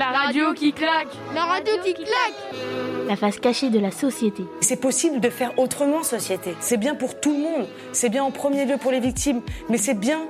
La 0.00 0.12
radio 0.12 0.54
qui 0.54 0.72
claque 0.72 1.08
La 1.34 1.44
radio 1.44 1.74
qui 1.84 1.92
claque 1.92 2.54
La 3.06 3.16
face 3.16 3.38
cachée 3.38 3.68
de 3.68 3.78
la 3.78 3.90
société. 3.90 4.46
C'est 4.62 4.80
possible 4.80 5.20
de 5.20 5.28
faire 5.28 5.58
autrement, 5.58 6.02
société. 6.02 6.56
C'est 6.58 6.78
bien 6.78 6.94
pour 6.94 7.20
tout 7.20 7.34
le 7.34 7.38
monde. 7.38 7.68
C'est 7.92 8.08
bien 8.08 8.24
en 8.24 8.30
premier 8.30 8.64
lieu 8.64 8.78
pour 8.78 8.92
les 8.92 9.00
victimes, 9.00 9.42
mais 9.68 9.76
c'est 9.76 9.92
bien 9.92 10.20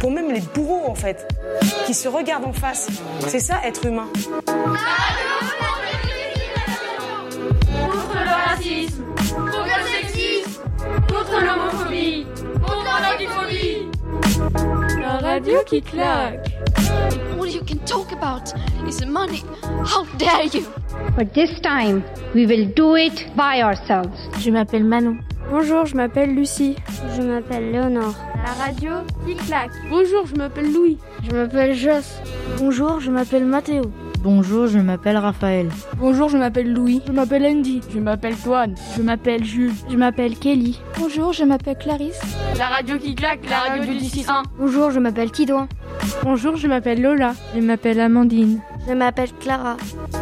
pour 0.00 0.10
même 0.10 0.32
les 0.32 0.40
bourreaux, 0.40 0.82
en 0.90 0.96
fait, 0.96 1.28
qui 1.86 1.94
se 1.94 2.08
regardent 2.08 2.46
en 2.46 2.52
face. 2.52 2.88
C'est 3.28 3.38
ça, 3.38 3.60
être 3.64 3.86
humain. 3.86 4.08
Contre 7.70 8.14
le 8.14 8.48
racisme 8.48 9.04
Contre 9.14 9.64
le 9.64 10.08
sexisme 10.08 10.62
Contre 11.08 11.40
l'homophobie 11.40 12.26
Contre 12.66 13.00
la 13.00 13.16
biphobie 13.16 13.99
La 15.00 15.18
radio 15.18 15.58
qui 15.66 15.82
claque 15.82 16.48
All 17.38 17.48
you 17.48 17.62
can 17.62 17.78
talk 17.84 18.12
about 18.12 18.52
is 18.88 19.04
money. 19.04 19.42
How 19.84 20.04
dare 20.18 20.46
you? 20.46 20.64
But 21.16 21.34
this 21.34 21.60
time, 21.60 22.02
we 22.34 22.46
will 22.46 22.66
do 22.74 22.96
it 22.96 23.26
by 23.36 23.62
ourselves. 23.62 24.16
Je 24.38 24.50
m'appelle 24.50 24.84
Manon. 24.84 25.18
Bonjour, 25.50 25.84
je 25.84 25.94
m'appelle 25.94 26.34
Lucie. 26.34 26.76
Je 27.16 27.22
m'appelle 27.22 27.70
Léonore. 27.70 28.14
La 28.44 28.64
radio 28.64 28.90
qui 29.26 29.34
claque 29.34 29.72
Bonjour, 29.90 30.26
je 30.26 30.34
m'appelle 30.36 30.72
Louis. 30.72 30.98
Je 31.22 31.36
m'appelle 31.36 31.74
Joss. 31.74 32.20
Bonjour, 32.58 33.00
je 33.00 33.10
m'appelle 33.10 33.44
Mathéo. 33.44 33.82
Bonjour, 34.22 34.66
je 34.66 34.78
m'appelle 34.78 35.16
Raphaël. 35.16 35.70
Bonjour, 35.96 36.28
je 36.28 36.36
m'appelle 36.36 36.70
Louis. 36.70 37.00
Je 37.06 37.12
m'appelle 37.12 37.46
Andy. 37.46 37.80
Je 37.90 37.98
m'appelle 37.98 38.36
Toine. 38.36 38.74
Je 38.94 39.00
m'appelle 39.00 39.42
Jules. 39.44 39.72
Je 39.88 39.96
m'appelle 39.96 40.38
Kelly. 40.38 40.78
Bonjour, 40.98 41.32
je 41.32 41.44
m'appelle 41.44 41.78
Clarisse. 41.78 42.20
La 42.58 42.66
radio 42.66 42.98
qui 42.98 43.14
claque, 43.14 43.48
la 43.48 43.60
radio 43.60 43.94
du 43.94 43.98
6-1. 43.98 44.42
Bonjour, 44.58 44.90
je 44.90 45.00
m'appelle 45.00 45.30
Tidouin. 45.30 45.68
Bonjour, 46.22 46.56
je 46.56 46.68
m'appelle 46.68 47.00
Lola. 47.00 47.32
Je 47.54 47.60
m'appelle 47.60 47.98
Amandine. 47.98 48.60
Je 48.86 48.92
m'appelle 48.92 49.30
Clara. 49.40 49.78
La 50.12 50.18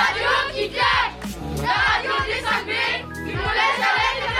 radio 0.00 0.30
qui 0.54 0.70
claque 0.70 1.12
La 1.58 1.74
radio 1.92 2.12
des 2.24 2.40
5B 2.40 2.72
du 3.26 3.32
collège 3.32 3.80
avec 3.90 4.14
les 4.22 4.30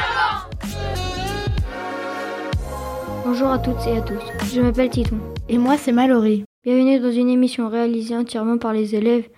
Bonjour 3.26 3.50
à 3.50 3.58
toutes 3.58 3.86
et 3.86 3.98
à 3.98 4.00
tous. 4.00 4.24
Je 4.54 4.62
m'appelle 4.62 4.88
Tidouin. 4.88 5.18
Et 5.50 5.58
moi, 5.58 5.76
c'est 5.76 5.92
Mallory. 5.92 6.46
Bienvenue 6.64 6.98
dans 6.98 7.12
une 7.12 7.28
émission 7.28 7.68
réalisée 7.68 8.16
entièrement 8.16 8.56
par 8.56 8.72
les 8.72 8.94
élèves 8.94 9.28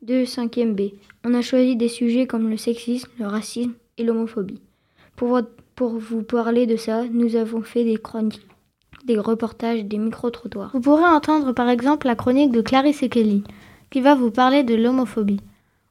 de 0.00 0.24
5e 0.24 0.72
B. 0.72 0.94
On 1.22 1.34
a 1.34 1.42
choisi 1.42 1.76
des 1.76 1.88
sujets 1.88 2.26
comme 2.26 2.48
le 2.48 2.56
sexisme, 2.56 3.10
le 3.18 3.26
racisme 3.26 3.74
et 3.98 4.04
l'homophobie. 4.04 4.62
Pour, 5.14 5.38
pour 5.74 5.98
vous 5.98 6.22
parler 6.22 6.64
de 6.64 6.76
ça, 6.76 7.04
nous 7.12 7.36
avons 7.36 7.60
fait 7.60 7.84
des 7.84 7.98
chroniques, 7.98 8.40
des 9.04 9.18
reportages, 9.18 9.84
des 9.84 9.98
micro-trottoirs. 9.98 10.70
Vous 10.72 10.80
pourrez 10.80 11.04
entendre 11.04 11.52
par 11.52 11.68
exemple 11.68 12.06
la 12.06 12.14
chronique 12.14 12.52
de 12.52 12.62
Clarisse 12.62 13.02
et 13.02 13.10
Kelly, 13.10 13.44
qui 13.90 14.00
va 14.00 14.14
vous 14.14 14.30
parler 14.30 14.62
de 14.62 14.74
l'homophobie. 14.74 15.40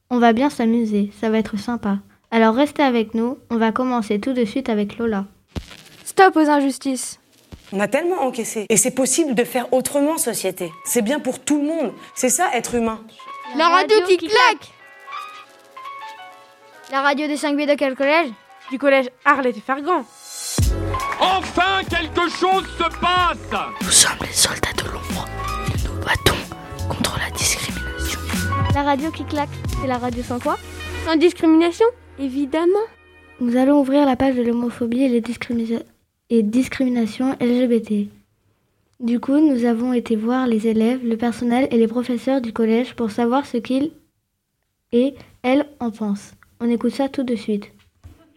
On 0.09 0.17
va 0.17 0.33
bien 0.33 0.49
s'amuser, 0.49 1.11
ça 1.13 1.29
va 1.29 1.37
être 1.37 1.59
sympa. 1.59 1.99
Alors 2.31 2.55
restez 2.55 2.81
avec 2.81 3.13
nous, 3.13 3.37
on 3.51 3.57
va 3.57 3.71
commencer 3.71 4.19
tout 4.19 4.33
de 4.33 4.45
suite 4.45 4.67
avec 4.67 4.97
Lola. 4.97 5.27
Stop 6.05 6.37
aux 6.37 6.49
injustices 6.49 7.20
on 7.73 7.79
a 7.79 7.87
tellement 7.87 8.21
encaissé. 8.21 8.65
Et 8.69 8.77
c'est 8.77 8.91
possible 8.91 9.33
de 9.35 9.43
faire 9.43 9.71
autrement, 9.73 10.17
société. 10.17 10.71
C'est 10.85 11.01
bien 11.01 11.19
pour 11.19 11.39
tout 11.39 11.57
le 11.61 11.67
monde. 11.67 11.93
C'est 12.15 12.29
ça, 12.29 12.49
être 12.53 12.75
humain. 12.75 13.01
La 13.57 13.69
radio 13.69 13.95
qui 14.07 14.17
claque 14.17 14.71
La 16.91 17.01
radio 17.01 17.27
des 17.27 17.35
5B 17.37 17.67
de 17.69 17.75
quel 17.75 17.95
collège 17.95 18.29
Du 18.71 18.77
collège 18.77 19.09
Arlette 19.25 19.57
et 19.57 19.61
Fergan. 19.61 20.05
Enfin, 21.19 21.81
quelque 21.89 22.29
chose 22.29 22.65
se 22.77 22.99
passe 22.99 23.37
Nous 23.81 23.89
sommes 23.89 24.11
les 24.21 24.33
soldats 24.33 24.73
de 24.77 24.89
l'ombre. 24.89 25.27
Et 25.67 25.87
nous 25.87 25.99
battons 26.05 26.87
contre 26.89 27.17
la 27.19 27.29
discrimination. 27.31 28.19
La 28.73 28.83
radio 28.83 29.11
qui 29.11 29.25
claque, 29.25 29.49
c'est 29.81 29.87
la 29.87 29.97
radio 29.97 30.23
sans 30.23 30.39
quoi? 30.39 30.57
Sans 31.05 31.15
discrimination 31.15 31.85
Évidemment. 32.19 32.79
Nous 33.39 33.57
allons 33.57 33.79
ouvrir 33.79 34.05
la 34.05 34.15
page 34.15 34.35
de 34.35 34.43
l'homophobie 34.43 35.03
et 35.03 35.09
les 35.09 35.21
discriminations 35.21 35.83
et 36.31 36.43
discrimination 36.43 37.33
LGBT. 37.41 38.07
Du 39.01 39.19
coup, 39.19 39.37
nous 39.39 39.65
avons 39.65 39.91
été 39.91 40.15
voir 40.15 40.47
les 40.47 40.65
élèves, 40.65 41.05
le 41.05 41.17
personnel 41.17 41.67
et 41.71 41.77
les 41.77 41.89
professeurs 41.89 42.39
du 42.39 42.53
collège 42.53 42.95
pour 42.95 43.11
savoir 43.11 43.45
ce 43.45 43.57
qu'ils 43.57 43.91
et 44.93 45.13
elles 45.43 45.67
en 45.79 45.91
pensent. 45.91 46.33
On 46.61 46.69
écoute 46.69 46.93
ça 46.93 47.09
tout 47.09 47.23
de 47.23 47.35
suite. 47.35 47.71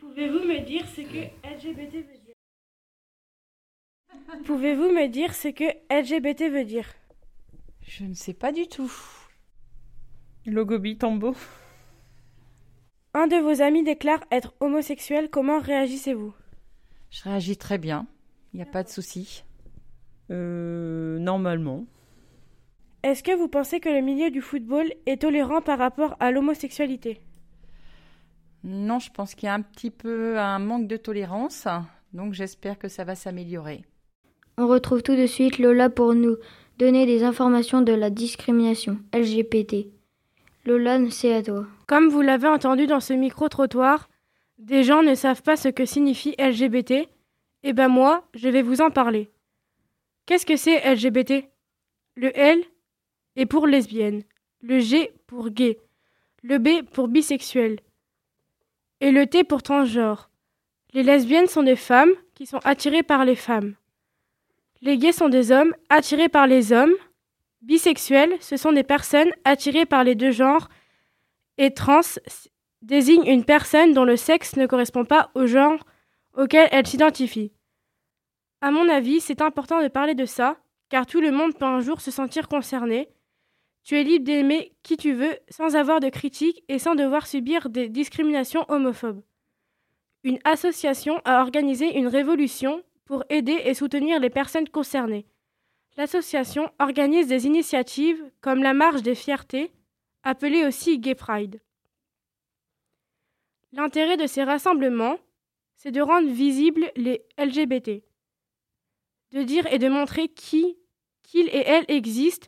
Pouvez-vous 0.00 0.40
me 0.40 0.64
dire 0.66 0.84
ce 0.88 1.02
que 1.02 1.24
LGBT 1.46 1.94
veut 1.94 2.18
dire? 2.24 2.34
Pouvez-vous 4.44 4.90
me 4.90 5.06
dire 5.06 5.32
ce 5.32 5.48
que 5.48 5.64
LGBT 5.88 6.52
veut 6.52 6.64
dire? 6.64 6.88
Je 7.86 8.04
ne 8.04 8.14
sais 8.14 8.34
pas 8.34 8.50
du 8.50 8.66
tout. 8.66 8.92
Logobi 10.46 10.96
Tambo. 10.98 11.36
Un 13.12 13.28
de 13.28 13.36
vos 13.36 13.62
amis 13.62 13.84
déclare 13.84 14.24
être 14.32 14.52
homosexuel, 14.58 15.28
comment 15.30 15.60
réagissez-vous? 15.60 16.34
Je 17.14 17.22
réagis 17.22 17.56
très 17.56 17.78
bien. 17.78 18.06
Il 18.52 18.56
n'y 18.56 18.62
a 18.62 18.66
pas 18.66 18.82
de 18.82 18.88
souci. 18.88 19.44
Euh, 20.30 21.18
normalement. 21.18 21.84
Est-ce 23.04 23.22
que 23.22 23.36
vous 23.36 23.46
pensez 23.46 23.78
que 23.78 23.88
le 23.88 24.00
milieu 24.00 24.30
du 24.30 24.40
football 24.40 24.92
est 25.06 25.20
tolérant 25.20 25.60
par 25.60 25.78
rapport 25.78 26.16
à 26.18 26.32
l'homosexualité? 26.32 27.20
Non, 28.64 28.98
je 28.98 29.10
pense 29.12 29.34
qu'il 29.34 29.46
y 29.46 29.50
a 29.50 29.54
un 29.54 29.62
petit 29.62 29.90
peu 29.90 30.38
un 30.40 30.58
manque 30.58 30.88
de 30.88 30.96
tolérance. 30.96 31.68
Donc 32.14 32.32
j'espère 32.32 32.78
que 32.78 32.88
ça 32.88 33.04
va 33.04 33.14
s'améliorer. 33.14 33.84
On 34.58 34.66
retrouve 34.66 35.02
tout 35.02 35.16
de 35.16 35.26
suite 35.26 35.58
Lola 35.58 35.90
pour 35.90 36.14
nous 36.14 36.36
donner 36.78 37.06
des 37.06 37.22
informations 37.22 37.82
de 37.82 37.92
la 37.92 38.10
discrimination 38.10 38.98
LGBT. 39.12 39.86
Lola, 40.64 40.98
c'est 41.10 41.34
à 41.34 41.42
toi. 41.42 41.66
Comme 41.86 42.08
vous 42.08 42.22
l'avez 42.22 42.48
entendu 42.48 42.86
dans 42.86 43.00
ce 43.00 43.12
micro-trottoir, 43.12 44.08
des 44.58 44.82
gens 44.82 45.02
ne 45.02 45.14
savent 45.14 45.42
pas 45.42 45.56
ce 45.56 45.68
que 45.68 45.84
signifie 45.84 46.34
LGBT 46.38 47.08
Eh 47.62 47.72
ben 47.72 47.88
moi, 47.88 48.28
je 48.34 48.48
vais 48.48 48.62
vous 48.62 48.80
en 48.80 48.90
parler. 48.90 49.30
Qu'est-ce 50.26 50.46
que 50.46 50.56
c'est 50.56 50.94
LGBT 50.94 51.48
Le 52.14 52.36
L 52.38 52.62
est 53.36 53.46
pour 53.46 53.66
lesbienne, 53.66 54.22
le 54.60 54.78
G 54.78 55.12
pour 55.26 55.50
gay, 55.50 55.78
le 56.42 56.58
B 56.58 56.82
pour 56.92 57.08
bisexuel 57.08 57.80
et 59.00 59.10
le 59.10 59.26
T 59.26 59.44
pour 59.44 59.62
transgenre. 59.62 60.30
Les 60.94 61.02
lesbiennes 61.02 61.46
sont 61.46 61.62
des 61.62 61.76
femmes 61.76 62.12
qui 62.34 62.46
sont 62.46 62.60
attirées 62.64 63.02
par 63.02 63.24
les 63.24 63.36
femmes. 63.36 63.74
Les 64.80 64.96
gays 64.96 65.12
sont 65.12 65.28
des 65.28 65.50
hommes 65.50 65.74
attirés 65.88 66.28
par 66.28 66.46
les 66.46 66.72
hommes. 66.72 66.94
Bisexuels, 67.60 68.36
ce 68.40 68.56
sont 68.56 68.72
des 68.72 68.82
personnes 68.82 69.30
attirées 69.44 69.86
par 69.86 70.04
les 70.04 70.14
deux 70.14 70.30
genres. 70.30 70.68
Et 71.58 71.72
trans, 71.72 72.00
désigne 72.84 73.26
une 73.26 73.44
personne 73.44 73.94
dont 73.94 74.04
le 74.04 74.16
sexe 74.16 74.56
ne 74.56 74.66
correspond 74.66 75.04
pas 75.04 75.30
au 75.34 75.46
genre 75.46 75.84
auquel 76.36 76.68
elle 76.70 76.86
s'identifie. 76.86 77.52
À 78.60 78.70
mon 78.70 78.88
avis, 78.88 79.20
c'est 79.20 79.42
important 79.42 79.82
de 79.82 79.88
parler 79.88 80.14
de 80.14 80.26
ça, 80.26 80.58
car 80.90 81.06
tout 81.06 81.20
le 81.20 81.32
monde 81.32 81.56
peut 81.56 81.64
un 81.64 81.80
jour 81.80 82.00
se 82.00 82.10
sentir 82.10 82.48
concerné. 82.48 83.08
Tu 83.84 83.96
es 83.96 84.04
libre 84.04 84.24
d'aimer 84.24 84.74
qui 84.82 84.96
tu 84.96 85.12
veux 85.12 85.36
sans 85.48 85.76
avoir 85.76 86.00
de 86.00 86.08
critiques 86.08 86.62
et 86.68 86.78
sans 86.78 86.94
devoir 86.94 87.26
subir 87.26 87.68
des 87.68 87.88
discriminations 87.88 88.64
homophobes. 88.68 89.22
Une 90.22 90.38
association 90.44 91.20
a 91.24 91.42
organisé 91.42 91.98
une 91.98 92.06
révolution 92.06 92.82
pour 93.04 93.24
aider 93.28 93.60
et 93.64 93.74
soutenir 93.74 94.20
les 94.20 94.30
personnes 94.30 94.68
concernées. 94.68 95.26
L'association 95.96 96.70
organise 96.80 97.28
des 97.28 97.46
initiatives 97.46 98.22
comme 98.40 98.62
la 98.62 98.72
Marche 98.72 99.02
des 99.02 99.14
Fiertés, 99.14 99.70
appelée 100.22 100.64
aussi 100.64 100.98
Gay 100.98 101.14
Pride. 101.14 101.60
L'intérêt 103.76 104.16
de 104.16 104.28
ces 104.28 104.44
rassemblements, 104.44 105.18
c'est 105.74 105.90
de 105.90 106.00
rendre 106.00 106.28
visibles 106.28 106.92
les 106.94 107.24
LGBT, 107.36 108.04
de 109.32 109.42
dire 109.42 109.66
et 109.66 109.80
de 109.80 109.88
montrer 109.88 110.28
qui, 110.28 110.78
qu'ils 111.24 111.48
et 111.48 111.64
elles 111.66 111.84
existent 111.88 112.46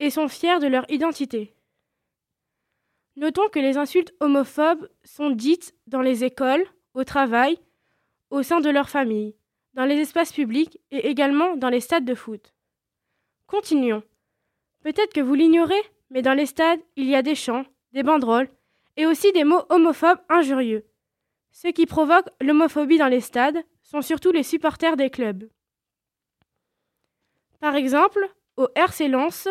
et 0.00 0.10
sont 0.10 0.26
fiers 0.26 0.58
de 0.58 0.66
leur 0.66 0.90
identité. 0.90 1.54
Notons 3.14 3.48
que 3.48 3.60
les 3.60 3.76
insultes 3.76 4.12
homophobes 4.18 4.88
sont 5.04 5.30
dites 5.30 5.72
dans 5.86 6.02
les 6.02 6.24
écoles, 6.24 6.66
au 6.94 7.04
travail, 7.04 7.56
au 8.30 8.42
sein 8.42 8.60
de 8.60 8.70
leur 8.70 8.88
famille, 8.88 9.36
dans 9.74 9.84
les 9.84 10.00
espaces 10.00 10.32
publics 10.32 10.80
et 10.90 11.08
également 11.10 11.56
dans 11.56 11.68
les 11.68 11.78
stades 11.78 12.04
de 12.04 12.14
foot. 12.16 12.52
Continuons. 13.46 14.02
Peut-être 14.80 15.12
que 15.12 15.20
vous 15.20 15.34
l'ignorez, 15.34 15.82
mais 16.10 16.22
dans 16.22 16.34
les 16.34 16.46
stades, 16.46 16.80
il 16.96 17.06
y 17.06 17.14
a 17.14 17.22
des 17.22 17.36
chants, 17.36 17.66
des 17.92 18.02
banderoles, 18.02 18.50
et 18.96 19.06
aussi 19.06 19.32
des 19.32 19.44
mots 19.44 19.64
homophobes 19.68 20.20
injurieux. 20.28 20.84
Ceux 21.52 21.72
qui 21.72 21.86
provoquent 21.86 22.30
l'homophobie 22.40 22.98
dans 22.98 23.08
les 23.08 23.20
stades 23.20 23.62
sont 23.82 24.02
surtout 24.02 24.32
les 24.32 24.42
supporters 24.42 24.96
des 24.96 25.10
clubs. 25.10 25.48
Par 27.60 27.76
exemple, 27.76 28.28
au 28.56 28.68
RC 28.74 29.08
Lens, 29.08 29.48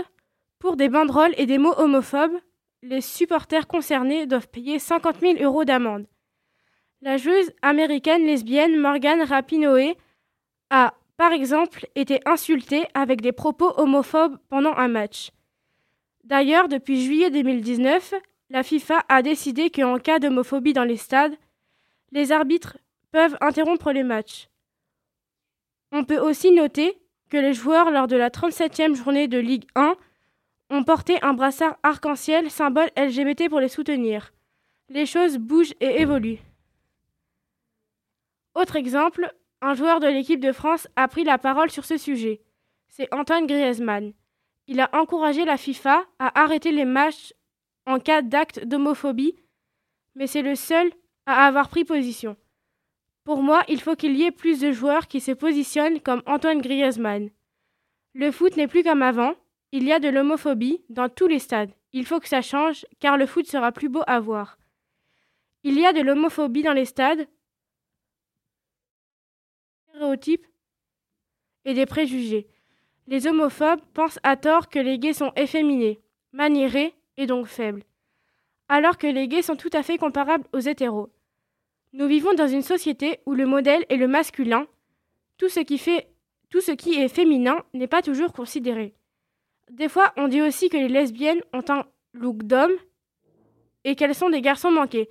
pour 0.60 0.76
des 0.76 0.90
banderoles 0.90 1.34
et 1.38 1.46
des 1.46 1.58
mots 1.58 1.78
homophobes, 1.78 2.40
les 2.82 3.02
supporters 3.02 3.68
concernés 3.68 4.28
doivent 4.28 4.50
payer 4.50 4.80
50 4.80 5.20
000 5.20 5.34
euros 5.42 5.66
d'amende. 5.66 6.08
La 7.02 7.18
joueuse 7.18 7.52
américaine 7.62 8.26
lesbienne 8.26 8.80
Morgan 8.80 9.22
Rapinoe 9.22 9.96
a 10.70 10.94
par 11.18 11.32
exemple, 11.32 11.88
été 11.96 12.20
insulté 12.26 12.86
avec 12.94 13.22
des 13.22 13.32
propos 13.32 13.74
homophobes 13.78 14.38
pendant 14.50 14.74
un 14.76 14.88
match. 14.88 15.32
D'ailleurs, 16.24 16.68
depuis 16.68 17.04
juillet 17.04 17.30
2019, 17.30 18.16
la 18.54 18.62
FIFA 18.62 19.04
a 19.10 19.24
décidé 19.24 19.72
qu'en 19.72 19.98
cas 19.98 20.20
d'homophobie 20.20 20.74
dans 20.74 20.84
les 20.84 20.96
stades, 20.96 21.36
les 22.12 22.32
arbitres 22.32 22.78
peuvent 23.12 23.36
interrompre 23.42 23.92
les 23.92 24.04
matchs. 24.04 24.48
On 25.92 26.04
peut 26.04 26.20
aussi 26.20 26.52
noter 26.52 27.00
que 27.32 27.38
les 27.38 27.56
joueurs, 27.56 27.90
lors 27.90 28.08
de 28.08 28.16
la 28.16 28.30
37e 28.30 28.94
journée 28.94 29.28
de 29.28 29.40
Ligue 29.40 29.66
1, 29.74 29.96
ont 30.70 30.84
porté 30.84 31.18
un 31.24 31.34
brassard 31.34 31.78
arc-en-ciel, 31.82 32.52
symbole 32.52 32.92
LGBT 32.96 33.50
pour 33.50 33.60
les 33.60 33.70
soutenir. 33.70 34.34
Les 34.88 35.08
choses 35.08 35.40
bougent 35.40 35.74
et 35.80 36.02
évoluent. 36.02 36.42
Autre 38.54 38.76
exemple, 38.76 39.34
un 39.62 39.74
joueur 39.74 40.00
de 40.00 40.08
l'équipe 40.08 40.40
de 40.40 40.52
France 40.52 40.88
a 40.96 41.08
pris 41.08 41.24
la 41.24 41.40
parole 41.40 41.72
sur 41.72 41.86
ce 41.86 41.98
sujet. 41.98 42.42
C'est 42.88 43.12
Antoine 43.12 43.48
Griezmann. 43.48 44.14
Il 44.68 44.80
a 44.80 44.92
encouragé 44.94 45.44
la 45.44 45.58
FIFA 45.58 46.06
à 46.20 46.40
arrêter 46.40 46.72
les 46.72 46.86
matchs 46.86 47.34
en 47.86 48.00
cas 48.00 48.22
d'acte 48.22 48.66
d'homophobie, 48.66 49.36
mais 50.16 50.28
c'est 50.28 50.42
le 50.42 50.56
seul 50.56 50.92
à 51.26 51.46
avoir 51.46 51.70
pris 51.70 51.86
position. 51.86 52.38
Pour 53.24 53.42
moi, 53.42 53.64
il 53.70 53.82
faut 53.82 53.96
qu'il 53.96 54.16
y 54.18 54.24
ait 54.24 54.32
plus 54.32 54.60
de 54.60 54.72
joueurs 54.72 55.08
qui 55.08 55.22
se 55.22 55.32
positionnent 55.32 56.02
comme 56.02 56.24
Antoine 56.26 56.62
Griezmann. 56.62 57.30
Le 58.14 58.32
foot 58.32 58.58
n'est 58.58 58.68
plus 58.68 58.84
comme 58.84 59.02
avant, 59.02 59.36
il 59.72 59.86
y 59.86 59.92
a 59.92 60.00
de 60.00 60.10
l'homophobie 60.10 60.84
dans 60.90 61.10
tous 61.10 61.28
les 61.28 61.40
stades. 61.40 61.72
Il 61.94 62.06
faut 62.06 62.20
que 62.20 62.28
ça 62.28 62.42
change, 62.42 62.86
car 63.00 63.18
le 63.18 63.26
foot 63.26 63.48
sera 63.48 63.72
plus 63.72 63.90
beau 63.90 64.04
à 64.08 64.20
voir. 64.20 64.58
Il 65.64 65.80
y 65.80 65.86
a 65.86 65.94
de 65.94 66.02
l'homophobie 66.02 66.64
dans 66.64 66.74
les 66.74 66.86
stades, 66.86 67.28
stéréotypes 69.90 70.46
et 71.66 71.74
des 71.74 71.86
préjugés. 71.86 72.48
Les 73.08 73.28
homophobes 73.28 73.82
pensent 73.94 74.20
à 74.24 74.36
tort 74.36 74.70
que 74.70 74.80
les 74.80 75.00
gays 75.00 75.14
sont 75.14 75.32
efféminés, 75.36 76.02
maniérés 76.34 76.94
et 77.18 77.26
donc 77.26 77.48
faibles, 77.48 77.84
alors 78.70 78.98
que 78.98 79.08
les 79.08 79.28
gays 79.28 79.42
sont 79.42 79.56
tout 79.56 79.70
à 79.74 79.84
fait 79.84 79.98
comparables 79.98 80.46
aux 80.54 80.60
hétéros. 80.60 81.10
Nous 81.94 82.08
vivons 82.08 82.34
dans 82.34 82.48
une 82.48 82.64
société 82.64 83.20
où 83.26 83.34
le 83.34 83.46
modèle 83.46 83.86
est 83.90 83.98
le 83.98 84.08
masculin. 84.08 84.66
Tout 85.38 85.50
ce 85.50 85.60
qui, 85.60 85.80
tout 86.50 86.62
ce 86.62 86.72
qui 86.72 86.96
est 86.96 87.08
féminin 87.08 87.64
n'est 87.74 87.88
pas 87.88 88.02
toujours 88.02 88.34
considéré. 88.34 88.96
Des 89.70 89.90
fois, 89.90 90.12
on 90.18 90.28
dit 90.28 90.42
aussi 90.42 90.70
que 90.70 90.78
les 90.78 90.88
lesbiennes 90.88 91.42
ont 91.54 91.64
un 91.70 91.86
look 92.14 92.44
d'homme 92.44 92.74
et 93.84 93.96
qu'elles 93.96 94.16
sont 94.16 94.30
des 94.30 94.42
garçons 94.42 94.72
manqués. 94.72 95.10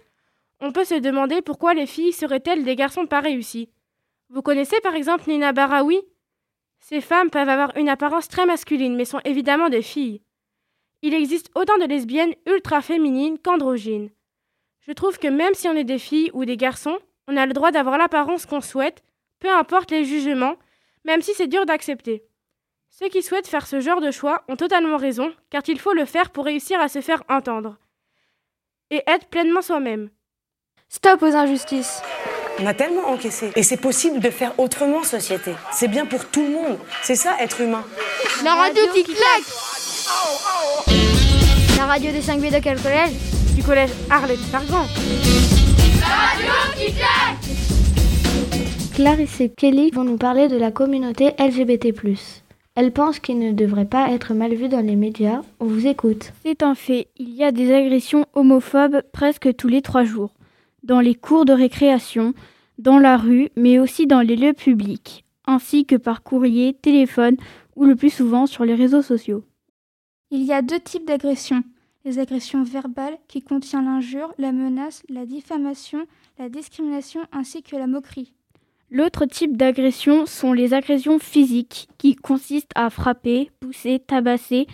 On 0.60 0.72
peut 0.72 0.84
se 0.84 0.94
demander 0.94 1.43
pourquoi 1.43 1.75
les 1.75 1.87
filles 1.87 2.12
seraient-elles 2.12 2.64
des 2.64 2.76
garçons 2.76 3.06
pas 3.06 3.20
réussis. 3.20 3.69
Vous 4.28 4.43
connaissez 4.43 4.81
par 4.81 4.94
exemple 4.94 5.28
Nina 5.28 5.52
Barawi 5.52 6.00
Ces 6.81 7.00
femmes 7.00 7.31
peuvent 7.31 7.48
avoir 7.48 7.76
une 7.76 7.88
apparence 7.88 8.28
très 8.28 8.46
masculine, 8.46 8.96
mais 8.96 9.05
sont 9.05 9.20
évidemment 9.25 9.69
des 9.69 9.82
filles. 9.82 10.22
Il 11.02 11.14
existe 11.14 11.50
autant 11.56 11.78
de 11.78 11.84
lesbiennes 11.84 12.34
ultra 12.46 12.81
féminines 12.81 13.37
qu'androgynes. 13.38 14.10
Je 14.87 14.93
trouve 14.93 15.19
que 15.19 15.28
même 15.28 15.54
si 15.54 15.69
on 15.69 15.75
est 15.75 15.84
des 15.84 15.99
filles 15.99 16.31
ou 16.32 16.44
des 16.44 16.56
garçons, 16.56 16.99
on 17.26 17.37
a 17.37 17.46
le 17.46 17.52
droit 17.52 17.72
d'avoir 17.72 17.99
l'apparence 17.99 18.46
qu'on 18.46 18.60
souhaite, 18.60 19.02
peu 19.40 19.50
importe 19.50 19.90
les 19.90 20.04
jugements, 20.04 20.54
même 21.04 21.22
si 21.22 21.34
c'est 21.34 21.49
dur 21.49 21.66
d'accepter. 21.66 22.25
Ceux 22.90 23.08
qui 23.08 23.22
souhaitent 23.22 23.49
faire 23.49 23.66
ce 23.66 23.81
genre 23.81 24.00
de 24.00 24.10
choix 24.10 24.43
ont 24.49 24.56
totalement 24.56 24.96
raison, 24.96 25.32
car 25.50 25.62
il 25.66 25.81
faut 25.81 25.94
le 25.94 26.04
faire 26.04 26.31
pour 26.31 26.44
réussir 26.44 26.81
à 26.81 26.88
se 26.88 27.00
faire 27.00 27.25
entendre. 27.28 27.78
Et 28.90 29.02
être 29.06 29.26
pleinement 29.26 29.62
soi-même. 29.62 30.10
Stop 30.88 31.22
aux 31.22 31.34
injustices. 31.34 32.02
On 32.58 32.66
a 32.66 32.75
tellement 32.75 33.08
encaissé. 33.08 33.50
Et 33.56 33.62
c'est 33.62 33.78
possible 33.78 34.20
de 34.20 34.31
faire 34.31 34.58
autrement, 34.60 35.02
société. 35.02 35.55
C'est 35.72 35.88
bien 35.88 36.06
pour 36.06 36.26
tout 36.26 36.43
le 36.43 36.50
monde. 36.50 36.78
C'est 37.02 37.16
ça, 37.16 37.34
être 37.40 37.62
humain. 37.62 37.84
La 38.44 38.55
radio 38.55 38.82
qui 38.93 39.05
claque 39.05 39.71
La 41.76 41.86
radio 41.86 42.10
des 42.12 42.22
5 42.22 42.40
B 42.40 42.44
de 42.44 42.60
quel 42.62 42.80
collège? 42.80 43.12
Du 43.56 43.62
collège 43.62 43.90
Arlette 44.10 44.38
Sargent. 44.50 44.86
La 46.00 46.06
radio 46.06 46.52
qui 46.76 46.92
claque 46.92 47.52
Clarisse 48.94 49.40
et 49.40 49.48
Kelly 49.48 49.90
vont 49.90 50.04
nous 50.04 50.16
parler 50.16 50.48
de 50.48 50.56
la 50.56 50.70
communauté 50.70 51.32
LGBT+. 51.38 51.94
Elles 52.74 52.92
pensent 52.92 53.20
qu'il 53.20 53.38
ne 53.38 53.52
devrait 53.52 53.84
pas 53.84 54.10
être 54.10 54.34
mal 54.34 54.54
vu 54.54 54.68
dans 54.68 54.80
les 54.80 54.96
médias. 54.96 55.42
On 55.60 55.66
vous 55.66 55.86
écoute. 55.86 56.32
C'est 56.44 56.62
un 56.62 56.74
fait. 56.74 57.08
Il 57.18 57.30
y 57.30 57.44
a 57.44 57.52
des 57.52 57.72
agressions 57.72 58.26
homophobes 58.34 59.02
presque 59.12 59.54
tous 59.56 59.68
les 59.68 59.82
trois 59.82 60.04
jours. 60.04 60.32
Dans 60.82 61.00
les 61.00 61.14
cours 61.14 61.44
de 61.44 61.52
récréation, 61.52 62.34
dans 62.78 62.98
la 62.98 63.16
rue, 63.16 63.48
mais 63.56 63.78
aussi 63.78 64.06
dans 64.06 64.20
les 64.20 64.36
lieux 64.36 64.52
publics, 64.54 65.24
ainsi 65.46 65.84
que 65.84 65.96
par 65.96 66.22
courrier, 66.22 66.74
téléphone 66.74 67.36
ou 67.76 67.84
le 67.84 67.96
plus 67.96 68.10
souvent 68.10 68.46
sur 68.46 68.64
les 68.64 68.74
réseaux 68.74 69.02
sociaux. 69.02 69.44
Il 70.34 70.44
y 70.44 70.55
a 70.55 70.62
deux 70.62 70.81
types 70.81 71.06
d'agressions. 71.06 71.62
Les 72.06 72.19
agressions 72.19 72.62
verbales 72.62 73.19
qui 73.29 73.43
contiennent 73.43 73.84
l'injure, 73.84 74.32
la 74.38 74.50
menace, 74.50 75.02
la 75.11 75.26
diffamation, 75.26 76.06
la 76.38 76.49
discrimination 76.49 77.20
ainsi 77.32 77.62
que 77.62 77.76
la 77.76 77.87
moquerie. 77.87 78.32
L'autre 78.90 79.26
type 79.26 79.58
d'agression 79.58 80.25
sont 80.25 80.55
les 80.55 80.73
agressions 80.73 81.19
physiques, 81.19 81.87
qui 81.99 82.17
consistent 82.17 82.73
à 82.75 82.88
frapper, 82.88 83.50
pousser, 83.61 83.99
tabasser, 83.99 84.67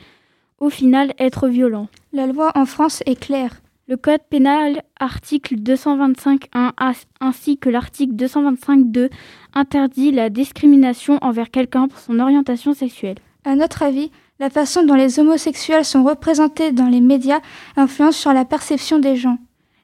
au 0.60 0.70
final 0.70 1.12
être 1.18 1.48
violent. 1.48 1.88
La 2.12 2.28
loi 2.28 2.52
en 2.54 2.64
France 2.64 3.02
est 3.04 3.18
claire. 3.18 3.60
Le 3.88 3.96
Code 3.96 4.22
pénal, 4.30 4.84
article 5.00 5.56
225.1 5.56 6.70
ainsi 7.18 7.58
que 7.58 7.68
l'article 7.68 8.14
225.2 8.14 9.10
interdit 9.54 10.12
la 10.12 10.30
discrimination 10.30 11.18
envers 11.20 11.50
quelqu'un 11.50 11.88
pour 11.88 11.98
son 11.98 12.20
orientation 12.20 12.74
sexuelle. 12.74 13.18
À 13.44 13.56
notre 13.56 13.82
avis, 13.82 14.12
la 14.40 14.50
façon 14.50 14.84
dont 14.84 14.94
les 14.94 15.18
homosexuels 15.18 15.84
sont 15.84 16.04
représentés 16.04 16.72
dans 16.72 16.86
les 16.86 17.00
médias 17.00 17.40
influence 17.76 18.16
sur 18.16 18.32
la 18.32 18.44
perception 18.44 18.98
des 18.98 19.16
gens. 19.16 19.38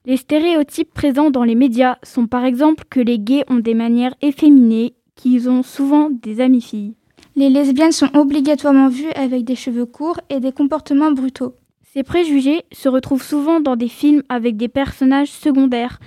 Les 0.07 0.17
stéréotypes 0.17 0.93
présents 0.93 1.31
dans 1.31 1.45
les 1.45 1.55
médias 1.55 1.97
sont 2.03 2.27
par 2.27 2.45
exemple 2.45 2.85
que 2.89 3.01
les 3.01 3.19
gays 3.19 3.45
ont 3.49 3.59
des 3.59 3.75
manières 3.75 4.15
efféminées, 4.21 4.95
qu'ils 5.17 5.49
ont 5.49 5.63
souvent 5.63 6.11
des 6.11 6.41
amies 6.41 6.61
filles. 6.61 6.95
Les 7.37 7.49
lesbiennes 7.49 7.93
sont 7.93 8.15
obligatoirement 8.15 8.89
vues 8.89 9.11
avec 9.17 9.45
des 9.45 9.57
cheveux 9.57 9.87
courts 9.87 10.21
et 10.29 10.39
des 10.39 10.53
comportements 10.53 11.11
brutaux. 11.11 11.55
Ces 11.93 12.05
préjugés 12.05 12.63
se 12.73 12.89
retrouvent 12.89 13.23
souvent 13.23 13.61
dans 13.61 13.77
des 13.77 13.89
films 13.89 14.23
avec 14.29 14.57
des 14.57 14.69
personnages 14.69 15.31
secondaires, 15.31 15.99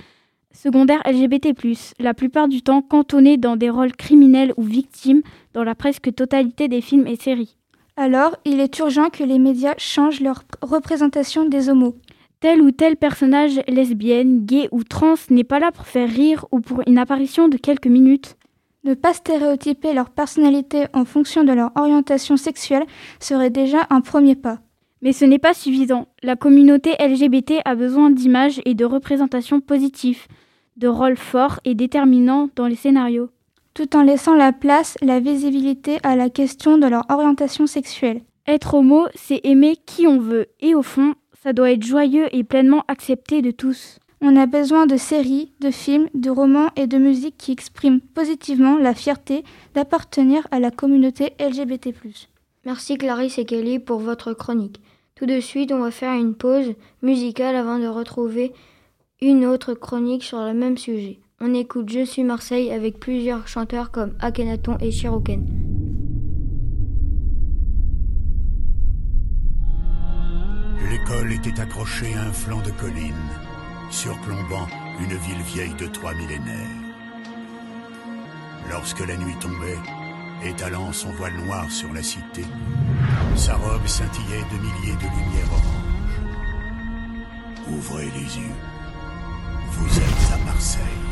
secondaires 0.52 1.02
LGBT+, 1.06 1.54
la 1.98 2.14
plupart 2.14 2.48
du 2.48 2.62
temps 2.62 2.82
cantonnés 2.82 3.36
dans 3.36 3.56
des 3.56 3.68
rôles 3.68 3.94
criminels 3.94 4.54
ou 4.56 4.62
victimes 4.62 5.22
dans 5.54 5.64
la 5.64 5.74
presque 5.74 6.14
totalité 6.14 6.68
des 6.68 6.80
films 6.80 7.06
et 7.06 7.16
séries. 7.16 7.57
Alors, 8.00 8.36
il 8.44 8.60
est 8.60 8.78
urgent 8.78 9.10
que 9.10 9.24
les 9.24 9.40
médias 9.40 9.74
changent 9.76 10.20
leur 10.20 10.44
représentation 10.62 11.46
des 11.46 11.68
homos. 11.68 11.96
Tel 12.38 12.62
ou 12.62 12.70
tel 12.70 12.96
personnage 12.96 13.60
lesbienne, 13.66 14.46
gay 14.46 14.68
ou 14.70 14.84
trans 14.84 15.16
n'est 15.30 15.42
pas 15.42 15.58
là 15.58 15.72
pour 15.72 15.84
faire 15.84 16.08
rire 16.08 16.46
ou 16.52 16.60
pour 16.60 16.80
une 16.86 16.96
apparition 16.96 17.48
de 17.48 17.56
quelques 17.56 17.88
minutes. 17.88 18.36
Ne 18.84 18.94
pas 18.94 19.14
stéréotyper 19.14 19.94
leur 19.94 20.10
personnalité 20.10 20.86
en 20.92 21.04
fonction 21.04 21.42
de 21.42 21.50
leur 21.50 21.72
orientation 21.74 22.36
sexuelle 22.36 22.86
serait 23.18 23.50
déjà 23.50 23.88
un 23.90 24.00
premier 24.00 24.36
pas. 24.36 24.60
Mais 25.02 25.12
ce 25.12 25.24
n'est 25.24 25.40
pas 25.40 25.52
suffisant. 25.52 26.06
La 26.22 26.36
communauté 26.36 26.94
LGBT 27.00 27.54
a 27.64 27.74
besoin 27.74 28.10
d'images 28.10 28.60
et 28.64 28.74
de 28.74 28.84
représentations 28.84 29.60
positives, 29.60 30.28
de 30.76 30.86
rôles 30.86 31.16
forts 31.16 31.58
et 31.64 31.74
déterminants 31.74 32.48
dans 32.54 32.68
les 32.68 32.76
scénarios. 32.76 33.30
Tout 33.78 33.94
en 33.94 34.02
laissant 34.02 34.34
la 34.34 34.52
place, 34.52 34.98
la 35.02 35.20
visibilité 35.20 35.98
à 36.02 36.16
la 36.16 36.30
question 36.30 36.78
de 36.78 36.88
leur 36.88 37.04
orientation 37.10 37.68
sexuelle. 37.68 38.22
Être 38.48 38.74
homo, 38.74 39.06
c'est 39.14 39.40
aimer 39.44 39.76
qui 39.86 40.08
on 40.08 40.18
veut, 40.18 40.46
et 40.58 40.74
au 40.74 40.82
fond, 40.82 41.14
ça 41.44 41.52
doit 41.52 41.70
être 41.70 41.84
joyeux 41.84 42.26
et 42.32 42.42
pleinement 42.42 42.82
accepté 42.88 43.40
de 43.40 43.52
tous. 43.52 44.00
On 44.20 44.34
a 44.34 44.46
besoin 44.46 44.86
de 44.86 44.96
séries, 44.96 45.52
de 45.60 45.70
films, 45.70 46.08
de 46.12 46.28
romans 46.28 46.70
et 46.74 46.88
de 46.88 46.98
musique 46.98 47.36
qui 47.38 47.52
expriment 47.52 48.00
positivement 48.00 48.78
la 48.78 48.94
fierté 48.94 49.44
d'appartenir 49.74 50.44
à 50.50 50.58
la 50.58 50.72
communauté 50.72 51.34
LGBT. 51.38 51.90
Merci 52.64 52.98
Clarisse 52.98 53.38
et 53.38 53.44
Kelly 53.44 53.78
pour 53.78 54.00
votre 54.00 54.32
chronique. 54.32 54.80
Tout 55.14 55.26
de 55.26 55.38
suite, 55.38 55.70
on 55.70 55.78
va 55.78 55.92
faire 55.92 56.14
une 56.14 56.34
pause 56.34 56.74
musicale 57.02 57.54
avant 57.54 57.78
de 57.78 57.86
retrouver 57.86 58.52
une 59.22 59.46
autre 59.46 59.74
chronique 59.74 60.24
sur 60.24 60.40
le 60.40 60.52
même 60.52 60.78
sujet. 60.78 61.20
On 61.40 61.54
écoute 61.54 61.88
Je 61.88 62.04
suis 62.04 62.24
Marseille 62.24 62.72
avec 62.72 62.98
plusieurs 62.98 63.46
chanteurs 63.46 63.92
comme 63.92 64.12
Akhenaton 64.18 64.76
et 64.80 64.90
Shiroken. 64.90 65.46
L'école 70.90 71.32
était 71.32 71.60
accrochée 71.60 72.12
à 72.14 72.22
un 72.22 72.32
flanc 72.32 72.60
de 72.62 72.72
colline, 72.72 73.14
surplombant 73.88 74.66
une 74.98 75.14
ville 75.14 75.42
vieille 75.46 75.74
de 75.78 75.86
trois 75.86 76.12
millénaires. 76.12 76.66
Lorsque 78.68 79.06
la 79.06 79.16
nuit 79.16 79.38
tombait, 79.40 79.78
étalant 80.44 80.92
son 80.92 81.12
voile 81.12 81.36
noir 81.46 81.70
sur 81.70 81.92
la 81.92 82.02
cité, 82.02 82.42
sa 83.36 83.54
robe 83.54 83.86
scintillait 83.86 84.42
de 84.52 84.58
milliers 84.58 84.96
de 84.96 85.06
lumières 85.06 85.52
oranges. 85.52 86.18
Ouvrez 87.70 88.06
les 88.06 88.38
yeux, 88.38 88.56
vous 89.70 89.98
êtes 89.98 90.32
à 90.34 90.44
Marseille. 90.44 91.07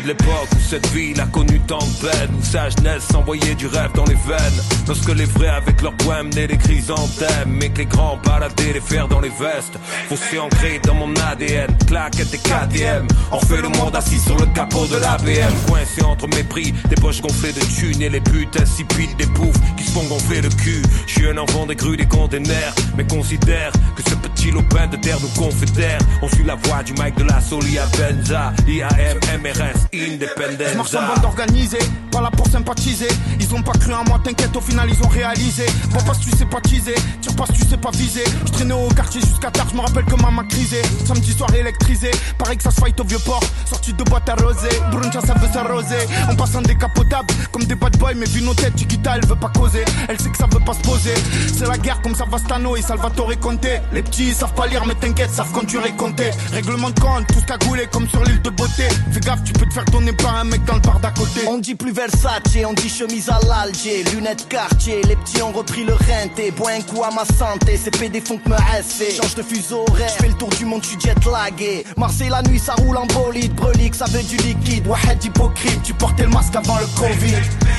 De 0.00 0.08
l'époque 0.08 0.48
où 0.54 0.60
cette 0.60 0.86
ville 0.88 1.20
a 1.20 1.26
connu 1.26 1.60
tant 1.60 1.78
de 1.78 2.08
peine, 2.08 2.30
où 2.38 2.44
sa 2.44 2.68
jeunesse 2.70 3.04
s'envoyait 3.10 3.54
du 3.54 3.66
rêve 3.66 3.92
dans 3.94 4.04
les 4.04 4.14
veines. 4.14 4.62
Lorsque 4.86 5.08
les 5.08 5.24
vrais 5.24 5.48
avec 5.48 5.80
leur 5.82 5.92
poème 5.94 6.28
menaient 6.28 6.46
des 6.46 6.56
chrysanthèmes, 6.56 7.48
mais 7.48 7.68
que 7.68 7.78
les 7.78 7.86
grands 7.86 8.18
baladaient 8.24 8.72
les 8.74 8.80
fers 8.80 9.08
dans 9.08 9.20
les 9.20 9.28
vestes. 9.28 9.78
Foncé 10.08 10.38
ancré 10.38 10.80
dans 10.84 10.94
mon 10.94 11.14
ADN, 11.14 11.76
claquettes 11.86 12.34
et 12.34 12.38
KTM. 12.38 13.06
On 13.32 13.40
fait 13.40 13.62
le 13.62 13.68
monde 13.68 13.94
assis 13.94 14.18
sur 14.18 14.36
le 14.36 14.46
capot 14.46 14.86
de 14.86 14.96
l'ABM, 14.96 15.54
coincé 15.68 16.02
entre 16.02 16.26
mépris, 16.28 16.72
des 16.88 16.96
poches 16.96 17.20
gonflées 17.20 17.52
de 17.52 17.60
thunes 17.60 18.02
et 18.02 18.08
les 18.08 18.20
putes 18.20 18.60
insipides 18.60 19.16
des 19.16 19.26
poufs 19.26 19.56
qui 19.76 19.84
se 19.84 19.92
font 19.92 20.04
gonfler 20.04 20.40
le 20.40 20.48
cul. 20.48 20.82
Je 21.06 21.12
suis 21.12 21.28
un 21.28 21.38
enfant 21.38 21.66
des 21.66 21.76
grues 21.76 21.96
des 21.96 22.06
containers, 22.06 22.74
mais 22.96 23.06
considère 23.06 23.72
que 23.96 24.02
ce 24.02 24.14
petit 24.16 24.50
lopin 24.50 24.86
de 24.88 24.96
terre 24.96 25.18
nous 25.20 25.40
confédère. 25.40 25.98
On 26.22 26.28
suit 26.28 26.44
la 26.44 26.56
voix 26.56 26.82
du 26.82 26.92
Mike 26.94 27.16
de 27.16 27.24
la 27.24 27.40
Solia 27.40 27.86
Benza, 27.96 28.52
IAM, 28.66 29.18
MRS, 29.42 29.85
Independence. 29.94 30.68
Je 30.72 30.76
marche 30.76 30.94
en 30.94 31.14
bande 31.14 31.24
organisée, 31.24 31.78
pas 32.10 32.20
là 32.20 32.30
pour 32.30 32.46
sympathiser. 32.46 33.08
Ils 33.40 33.54
ont 33.54 33.62
pas 33.62 33.72
cru 33.72 33.92
en 33.94 34.04
moi, 34.04 34.20
t'inquiète, 34.22 34.54
au 34.56 34.60
final 34.60 34.88
ils 34.90 35.02
ont 35.04 35.08
réalisé. 35.08 35.66
Bon, 35.90 36.00
pas 36.00 36.14
si 36.14 36.30
tu 36.30 36.36
sais 36.36 36.44
pas 36.46 36.60
teaser, 36.60 36.94
tire 37.20 37.34
pas 37.36 37.46
si 37.46 37.62
tu 37.62 37.68
sais 37.68 37.76
pas 37.76 37.90
viser. 37.90 38.24
Je 38.46 38.52
traînais 38.52 38.74
au 38.74 38.88
quartier 38.88 39.20
jusqu'à 39.20 39.50
tard, 39.50 39.66
je 39.70 39.76
me 39.76 39.80
rappelle 39.80 40.04
que 40.04 40.14
maman 40.20 40.44
crisé. 40.44 40.82
Samedi 41.06 41.32
soir 41.32 41.52
électrisé, 41.54 42.10
pareil 42.38 42.56
que 42.56 42.62
ça 42.62 42.70
se 42.70 42.80
fight 42.80 42.98
au 43.00 43.04
vieux 43.04 43.18
port. 43.18 43.42
Sorti 43.64 43.92
de 43.92 44.02
boîte 44.04 44.28
arrosée, 44.28 44.80
bruncha 44.90 45.20
ça 45.20 45.34
veut 45.34 45.48
s'arroser. 45.52 46.06
On 46.30 46.36
passe 46.36 46.54
en 46.54 46.62
décapotable, 46.62 47.32
comme 47.52 47.64
des 47.64 47.74
bad 47.74 47.96
boys, 47.98 48.14
mais 48.14 48.26
vu 48.26 48.42
nos 48.42 48.54
têtes, 48.54 48.78
Chiquita 48.78 49.16
elle 49.16 49.26
veut 49.26 49.36
pas 49.36 49.50
causer. 49.56 49.84
Elle 50.08 50.20
sait 50.20 50.30
que 50.30 50.36
ça 50.36 50.46
veut 50.50 50.64
pas 50.64 50.74
se 50.74 50.80
poser. 50.80 51.14
C'est 51.56 51.66
la 51.66 51.78
guerre 51.78 52.00
comme 52.02 52.14
Savastano 52.14 52.76
et 52.76 52.82
Salvatore 52.82 53.38
Conte. 53.40 53.66
Les 53.92 54.02
petits 54.02 54.28
ils 54.28 54.34
savent 54.34 54.54
pas 54.54 54.66
lire, 54.66 54.84
mais 54.86 54.94
t'inquiète, 54.94 55.30
savent 55.30 55.52
conduire 55.52 55.84
et 55.86 55.92
compter. 55.92 56.30
Règlement 56.52 56.90
de 56.90 57.00
compte, 57.00 57.26
tous 57.28 57.44
cagoulés 57.44 57.86
comme 57.92 58.08
sur 58.08 58.22
l'île 58.24 58.42
de 58.42 58.50
beauté. 58.50 58.88
Fais 59.12 59.20
gaffe, 59.20 59.44
tu 59.44 59.52
peux 59.52 59.65
faire 59.72 59.84
donner 59.86 60.12
par 60.12 60.36
un 60.36 60.44
mec 60.44 60.64
dans 60.64 60.74
le 60.74 60.80
bar 60.80 61.00
d'à 61.00 61.10
côté. 61.10 61.40
On 61.46 61.58
dit 61.58 61.74
plus 61.74 61.92
Versace, 61.92 62.42
on 62.66 62.72
dit 62.72 62.88
chemise 62.88 63.28
à 63.28 63.38
l'Alger, 63.46 64.04
lunettes 64.14 64.48
quartier. 64.48 65.02
Les 65.02 65.16
petits 65.16 65.42
ont 65.42 65.52
repris 65.52 65.84
le 65.84 65.94
renté, 65.94 66.50
bois 66.50 66.72
un 66.72 66.82
coup 66.82 67.02
à 67.02 67.10
ma 67.10 67.24
santé. 67.24 67.76
Ces 67.76 67.90
PD 67.90 68.20
font 68.20 68.38
que 68.38 68.48
me 68.48 68.54
rester. 68.54 69.12
Change 69.12 69.34
de 69.34 69.42
fuseau 69.42 69.84
horaire, 69.88 70.10
fais 70.10 70.28
le 70.28 70.34
tour 70.34 70.48
du 70.50 70.64
monde, 70.64 70.82
tu 70.82 70.98
jet 70.98 71.16
lagué. 71.24 71.84
Marseille 71.96 72.30
la 72.30 72.42
nuit, 72.42 72.58
ça 72.58 72.74
roule 72.74 72.96
en 72.96 73.06
bolide, 73.06 73.54
brelique, 73.54 73.94
ça 73.94 74.06
veut 74.06 74.22
du 74.22 74.36
liquide. 74.38 74.86
Wahed 74.86 75.22
hypocrite, 75.24 75.82
tu 75.82 75.94
portais 75.94 76.24
le 76.24 76.30
masque 76.30 76.56
avant 76.56 76.78
le 76.78 76.86
Covid. 76.98 77.36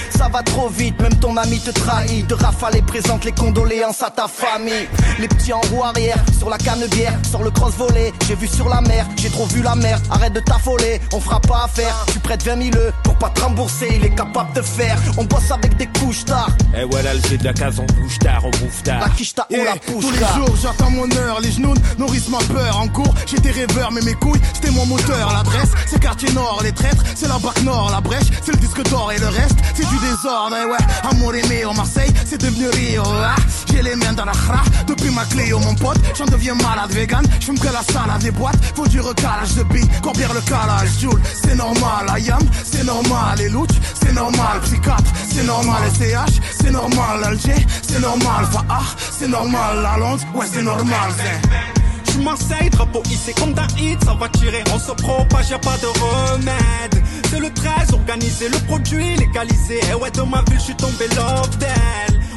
Ça 0.10 0.30
va 0.30 0.42
trop 0.42 0.70
vite, 0.70 1.00
même 1.02 1.16
ton 1.16 1.38
ami 1.38 1.60
te 1.60 1.72
trahit. 1.72 2.28
De 2.28 2.34
rafale 2.34 2.78
et 2.78 2.82
présente 2.82 3.24
les 3.26 3.32
condoléances 3.32 4.02
à 4.02 4.10
ta 4.10 4.28
famille. 4.28 4.88
Les 5.20 5.28
petits 5.28 5.54
en 5.54 5.62
roue 5.62 5.84
arrière, 5.84 6.18
sur 6.38 6.50
la 6.50 6.58
canne 6.58 6.86
bière, 6.88 7.18
sur 7.30 7.44
le 7.44 7.52
cross 7.52 7.76
volé. 7.76 8.14
J'ai 8.28 8.36
vu 8.36 8.48
sur 8.48 8.68
la 8.70 8.82
mer, 8.82 9.06
j'ai 9.18 9.30
trop 9.30 9.46
vu 9.46 9.62
la 9.62 9.76
mer. 9.76 10.00
Arrête 10.10 10.34
de 10.34 10.40
t'affoler, 10.40 11.00
on 11.14 11.20
fera 11.20 11.40
pas 11.40 11.68
affaire. 11.80 12.06
Tu 12.12 12.20
prêtes 12.20 12.44
20 12.44 12.72
000 12.72 12.76
euros 12.76 12.92
pour 13.04 13.16
pas 13.18 13.30
te 13.30 13.42
rembourser, 13.42 13.88
il 13.96 14.06
est 14.06 14.16
capable 14.16 14.54
de 14.54 14.62
faire. 14.62 14.98
On 15.18 15.24
bosse 15.24 15.52
avec 15.52 15.76
des 15.78 15.88
couches 16.00 16.26
tard. 16.26 16.50
Eh 16.76 16.84
ouais, 16.84 17.04
l'Alger 17.04 17.38
de 17.38 17.44
la 17.44 17.54
case, 17.54 17.80
on 17.80 17.86
bouge 17.94 18.20
tard, 18.20 18.44
on 18.44 18.52
bouffe 18.52 18.84
tard. 18.84 19.00
La 19.00 19.10
quiche 19.10 19.34
ou 19.52 19.64
la 19.64 19.76
pousse 19.76 20.06
Tous 20.06 20.12
les 20.12 20.20
jours 20.20 20.56
j'attends 20.62 20.90
mon 20.92 21.10
heure, 21.12 21.40
les 21.42 21.52
genoux 21.52 21.74
nourrissent 21.98 22.30
ma 22.30 22.40
peur. 22.40 22.80
En 22.80 22.88
cours, 22.88 23.14
j'étais 23.26 23.52
rêveur, 23.52 23.92
mais 23.92 24.02
mes 24.02 24.14
couilles, 24.14 24.42
c'était 24.54 24.72
mon 24.72 24.86
moteur. 24.86 25.34
L'adresse, 25.34 25.72
c'est 25.88 26.00
quartier 26.00 26.32
nord, 26.34 26.62
les 26.64 26.72
traîtres, 26.72 27.04
c'est 27.16 27.28
la 27.28 27.38
bac 27.40 27.62
nord. 27.64 27.90
La 27.92 28.02
brèche, 28.02 28.28
c'est 28.44 28.52
le 28.52 28.60
disque 28.60 28.84
d'or 28.90 29.12
et 29.12 29.20
le 29.20 29.28
reste, 29.28 29.56
c'est 29.74 29.88
du 29.88 29.98
désordre. 29.98 30.56
Et 30.56 30.66
ouais, 30.66 31.10
amour 31.10 31.36
aimé 31.36 31.66
au 31.66 31.74
Marseille, 31.74 32.12
c'est 32.26 32.40
devenu 32.40 32.68
Rio. 32.70 33.04
Ah, 33.06 33.36
J'ai 33.72 33.82
les 33.82 33.96
mains 33.96 34.14
dans 34.14 34.26
la 34.26 34.32
khra, 34.32 34.62
depuis 34.88 35.10
ma 35.10 35.26
clé 35.26 35.52
mon 35.52 35.76
pote. 35.76 35.98
J'en 36.16 36.26
deviens 36.26 36.56
malade 36.56 36.92
vegan, 36.92 37.26
j'fume 37.40 37.60
que 37.60 37.68
la 37.68 37.82
salade 37.82 38.22
des 38.22 38.32
boîtes. 38.32 38.58
Faut 38.76 38.88
du 38.88 39.00
recalage 39.00 39.56
de 39.56 39.64
billes, 39.64 39.90
combien 40.04 40.28
le 40.34 40.42
calage, 40.42 40.90
Joule. 41.00 41.22
C'est 41.44 41.56
normal, 41.56 41.67
Ayam, 42.14 42.40
c'est 42.64 42.84
normal. 42.86 43.38
Les 43.38 43.50
louches, 43.50 43.68
c'est 44.02 44.14
normal. 44.14 44.62
Psychiatre, 44.64 45.12
c'est 45.30 45.44
normal. 45.44 45.82
SCH, 45.94 46.40
c'est 46.62 46.72
normal. 46.72 47.24
Alger, 47.24 47.66
c'est 47.82 48.00
normal. 48.00 48.46
Faah, 48.52 48.82
c'est 49.12 49.28
normal. 49.28 49.82
La 49.82 49.98
Londres, 49.98 50.24
ouais, 50.34 50.46
c'est 50.52 50.64
normal. 50.64 51.12
c'est- 51.18 52.12
J'suis 52.12 52.24
Marseille, 52.24 52.70
drapeau 52.70 53.04
hissé 53.10 53.34
comme 53.34 53.54
d'un 53.54 53.68
hit, 53.78 54.02
ça 54.04 54.14
va 54.14 54.30
tirer, 54.30 54.64
on 54.74 54.80
se 54.80 54.92
propage, 54.94 55.50
y 55.50 55.54
a 55.54 55.60
pas 55.60 55.78
de 55.78 55.88
remède. 55.88 57.04
C'est 57.30 57.40
le 57.40 57.52
13, 57.54 57.92
organisé, 57.94 58.48
le 58.50 58.58
produit 58.60 59.16
légalisé. 59.18 59.80
Et 59.92 59.94
ouais, 59.96 60.12
de 60.12 60.22
ma 60.22 60.42
ville, 60.50 60.60
j'suis 60.60 60.76
tombé 60.76 61.08
love. 61.16 61.50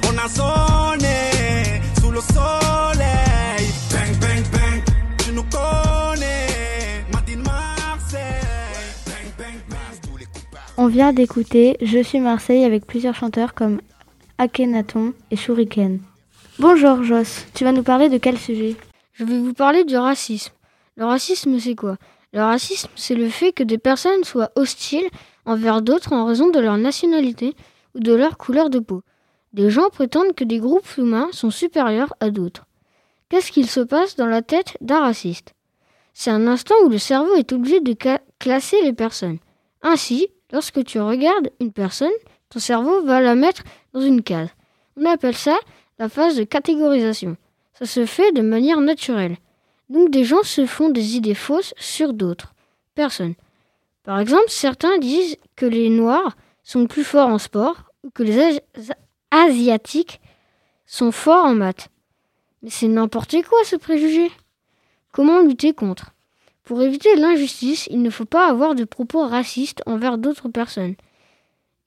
On 0.08 0.18
a 0.18 0.28
zoné, 0.28 1.80
sous 2.00 2.10
le 2.10 2.20
soleil. 2.20 3.70
Bang, 3.92 4.16
bang, 4.20 4.44
bang, 4.52 4.82
tu 5.18 5.32
nous 5.32 5.44
connais. 5.44 5.89
On 10.82 10.86
vient 10.86 11.12
d'écouter 11.12 11.76
Je 11.82 12.02
suis 12.02 12.20
Marseille 12.20 12.64
avec 12.64 12.86
plusieurs 12.86 13.14
chanteurs 13.14 13.52
comme 13.52 13.82
Akhenaton 14.38 15.12
et 15.30 15.36
Shuriken. 15.36 16.00
Bonjour 16.58 17.02
Joss, 17.02 17.44
tu 17.52 17.64
vas 17.64 17.72
nous 17.72 17.82
parler 17.82 18.08
de 18.08 18.16
quel 18.16 18.38
sujet? 18.38 18.76
Je 19.12 19.24
vais 19.24 19.38
vous 19.38 19.52
parler 19.52 19.84
du 19.84 19.98
racisme. 19.98 20.54
Le 20.96 21.04
racisme, 21.04 21.58
c'est 21.58 21.74
quoi? 21.74 21.98
Le 22.32 22.40
racisme, 22.40 22.88
c'est 22.96 23.14
le 23.14 23.28
fait 23.28 23.52
que 23.52 23.62
des 23.62 23.76
personnes 23.76 24.24
soient 24.24 24.52
hostiles 24.56 25.06
envers 25.44 25.82
d'autres 25.82 26.14
en 26.14 26.24
raison 26.24 26.48
de 26.48 26.60
leur 26.60 26.78
nationalité 26.78 27.54
ou 27.94 28.00
de 28.00 28.14
leur 28.14 28.38
couleur 28.38 28.70
de 28.70 28.78
peau. 28.78 29.02
Des 29.52 29.68
gens 29.68 29.90
prétendent 29.90 30.34
que 30.34 30.44
des 30.44 30.60
groupes 30.60 30.96
humains 30.96 31.28
sont 31.32 31.50
supérieurs 31.50 32.14
à 32.20 32.30
d'autres. 32.30 32.64
Qu'est-ce 33.28 33.52
qu'il 33.52 33.68
se 33.68 33.80
passe 33.80 34.16
dans 34.16 34.24
la 34.24 34.40
tête 34.40 34.78
d'un 34.80 35.00
raciste? 35.00 35.52
C'est 36.14 36.30
un 36.30 36.46
instant 36.46 36.76
où 36.86 36.88
le 36.88 36.96
cerveau 36.96 37.34
est 37.34 37.52
obligé 37.52 37.80
de 37.80 37.94
classer 38.38 38.80
les 38.82 38.94
personnes. 38.94 39.40
Ainsi, 39.82 40.28
lorsque 40.52 40.84
tu 40.84 41.00
regardes 41.00 41.50
une 41.60 41.72
personne, 41.72 42.10
ton 42.48 42.58
cerveau 42.58 43.02
va 43.04 43.20
la 43.20 43.34
mettre 43.34 43.62
dans 43.92 44.00
une 44.00 44.22
case. 44.22 44.48
On 44.96 45.04
appelle 45.06 45.36
ça 45.36 45.56
la 45.98 46.08
phase 46.08 46.36
de 46.36 46.44
catégorisation. 46.44 47.36
Ça 47.74 47.86
se 47.86 48.06
fait 48.06 48.32
de 48.32 48.42
manière 48.42 48.80
naturelle. 48.80 49.36
Donc 49.88 50.10
des 50.10 50.24
gens 50.24 50.42
se 50.42 50.66
font 50.66 50.88
des 50.90 51.16
idées 51.16 51.34
fausses 51.34 51.74
sur 51.78 52.12
d'autres 52.12 52.52
personnes. 52.94 53.34
Par 54.02 54.18
exemple, 54.18 54.48
certains 54.48 54.98
disent 54.98 55.36
que 55.56 55.66
les 55.66 55.90
Noirs 55.90 56.36
sont 56.62 56.86
plus 56.86 57.04
forts 57.04 57.28
en 57.28 57.38
sport 57.38 57.76
ou 58.04 58.10
que 58.10 58.22
les 58.22 58.38
Asi- 58.40 58.60
Asiatiques 59.30 60.20
sont 60.86 61.12
forts 61.12 61.44
en 61.44 61.54
maths. 61.54 61.88
Mais 62.62 62.70
c'est 62.70 62.88
n'importe 62.88 63.36
quoi 63.48 63.58
ce 63.64 63.76
préjugé. 63.76 64.30
Comment 65.12 65.40
lutter 65.40 65.72
contre? 65.72 66.10
Pour 66.70 66.82
éviter 66.82 67.16
l'injustice, 67.16 67.88
il 67.90 68.00
ne 68.00 68.10
faut 68.10 68.24
pas 68.24 68.48
avoir 68.48 68.76
de 68.76 68.84
propos 68.84 69.26
racistes 69.26 69.82
envers 69.86 70.18
d'autres 70.18 70.48
personnes. 70.48 70.94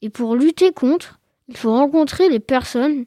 Et 0.02 0.10
pour 0.10 0.36
lutter 0.36 0.74
contre, 0.74 1.22
il 1.48 1.56
faut 1.56 1.72
rencontrer 1.72 2.28
les 2.28 2.42
personnes 2.42 3.06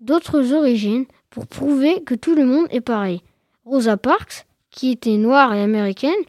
d'autres 0.00 0.54
origines 0.54 1.04
pour 1.28 1.46
prouver 1.46 2.02
que 2.02 2.14
tout 2.14 2.34
le 2.34 2.46
monde 2.46 2.66
est 2.70 2.80
pareil. 2.80 3.20
Rosa 3.66 3.98
Parks, 3.98 4.46
qui 4.70 4.90
était 4.90 5.18
noire 5.18 5.52
et 5.52 5.60
américaine, 5.60 6.24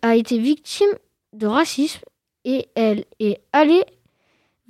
a 0.00 0.16
été 0.16 0.38
victime 0.38 0.94
de 1.34 1.46
racisme 1.46 2.00
et 2.46 2.68
elle 2.74 3.04
est 3.20 3.42
allée 3.52 3.84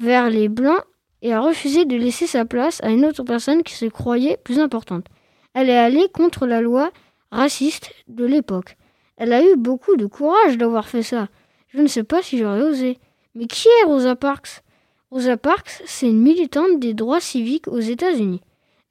vers 0.00 0.30
les 0.30 0.48
blancs 0.48 0.82
et 1.22 1.32
a 1.32 1.38
refusé 1.38 1.84
de 1.84 1.94
laisser 1.94 2.26
sa 2.26 2.44
place 2.44 2.82
à 2.82 2.90
une 2.90 3.04
autre 3.04 3.22
personne 3.22 3.62
qui 3.62 3.74
se 3.74 3.86
croyait 3.86 4.36
plus 4.42 4.58
importante. 4.58 5.06
Elle 5.54 5.70
est 5.70 5.78
allée 5.78 6.08
contre 6.12 6.44
la 6.44 6.60
loi 6.60 6.90
raciste 7.30 7.92
de 8.08 8.24
l'époque. 8.24 8.76
Elle 9.16 9.32
a 9.32 9.42
eu 9.42 9.56
beaucoup 9.56 9.96
de 9.96 10.06
courage 10.06 10.58
d'avoir 10.58 10.88
fait 10.88 11.02
ça. 11.02 11.28
Je 11.68 11.80
ne 11.80 11.86
sais 11.86 12.04
pas 12.04 12.22
si 12.22 12.38
j'aurais 12.38 12.62
osé. 12.62 12.98
Mais 13.34 13.46
qui 13.46 13.68
est 13.68 13.84
Rosa 13.84 14.16
Parks? 14.16 14.62
Rosa 15.10 15.36
Parks, 15.36 15.82
c'est 15.86 16.08
une 16.08 16.20
militante 16.20 16.80
des 16.80 16.94
droits 16.94 17.20
civiques 17.20 17.68
aux 17.68 17.80
États-Unis. 17.80 18.40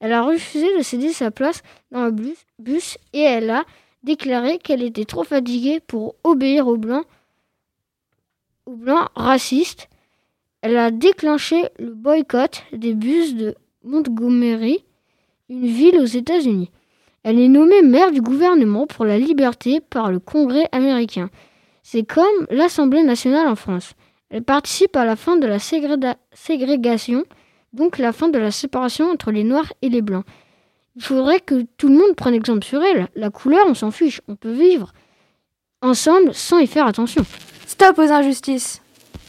Elle 0.00 0.12
a 0.12 0.22
refusé 0.22 0.76
de 0.76 0.82
céder 0.82 1.12
sa 1.12 1.30
place 1.30 1.62
dans 1.92 2.04
le 2.04 2.10
bus, 2.58 2.98
et 3.12 3.20
elle 3.20 3.50
a 3.50 3.64
déclaré 4.02 4.58
qu'elle 4.58 4.82
était 4.82 5.04
trop 5.04 5.22
fatiguée 5.22 5.78
pour 5.78 6.16
obéir 6.24 6.66
aux 6.66 6.76
blancs, 6.76 7.06
aux 8.66 8.74
blancs 8.74 9.08
racistes. 9.14 9.88
Elle 10.60 10.76
a 10.76 10.90
déclenché 10.90 11.68
le 11.78 11.94
boycott 11.94 12.64
des 12.72 12.94
bus 12.94 13.34
de 13.34 13.54
Montgomery, 13.84 14.84
une 15.48 15.66
ville 15.66 15.98
aux 16.00 16.04
États-Unis. 16.04 16.70
Elle 17.24 17.38
est 17.38 17.48
nommée 17.48 17.82
maire 17.82 18.10
du 18.10 18.20
gouvernement 18.20 18.86
pour 18.86 19.04
la 19.04 19.18
liberté 19.18 19.80
par 19.80 20.10
le 20.10 20.18
Congrès 20.18 20.68
américain. 20.72 21.30
C'est 21.82 22.02
comme 22.02 22.46
l'Assemblée 22.50 23.02
nationale 23.02 23.48
en 23.48 23.54
France. 23.54 23.92
Elle 24.30 24.42
participe 24.42 24.96
à 24.96 25.04
la 25.04 25.14
fin 25.14 25.36
de 25.36 25.46
la 25.46 25.58
ségrégation, 25.58 27.24
donc 27.72 27.98
la 27.98 28.12
fin 28.12 28.28
de 28.28 28.38
la 28.38 28.50
séparation 28.50 29.10
entre 29.10 29.30
les 29.30 29.44
Noirs 29.44 29.72
et 29.82 29.88
les 29.88 30.02
Blancs. 30.02 30.24
Il 30.96 31.02
faudrait 31.02 31.40
que 31.40 31.66
tout 31.76 31.88
le 31.88 31.94
monde 31.94 32.14
prenne 32.16 32.34
exemple 32.34 32.64
sur 32.64 32.82
elle. 32.82 33.08
La 33.14 33.30
couleur, 33.30 33.64
on 33.66 33.74
s'en 33.74 33.90
fiche. 33.90 34.20
On 34.28 34.36
peut 34.36 34.52
vivre 34.52 34.92
ensemble 35.80 36.34
sans 36.34 36.58
y 36.58 36.66
faire 36.66 36.86
attention. 36.86 37.24
Stop 37.66 37.98
aux 37.98 38.12
injustices. 38.12 38.82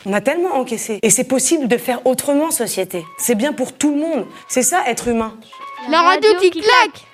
On 0.05 0.13
a 0.13 0.21
tellement 0.21 0.55
encaissé. 0.55 0.99
Et 1.01 1.09
c'est 1.09 1.23
possible 1.23 1.67
de 1.67 1.77
faire 1.77 2.05
autrement, 2.05 2.51
société. 2.51 3.05
C'est 3.17 3.35
bien 3.35 3.53
pour 3.53 3.73
tout 3.73 3.91
le 3.91 4.01
monde. 4.01 4.25
C'est 4.49 4.63
ça, 4.63 4.83
être 4.87 5.07
humain. 5.07 5.37
La 5.89 6.01
radio 6.01 6.29
qui 6.41 6.51
claque 6.51 7.05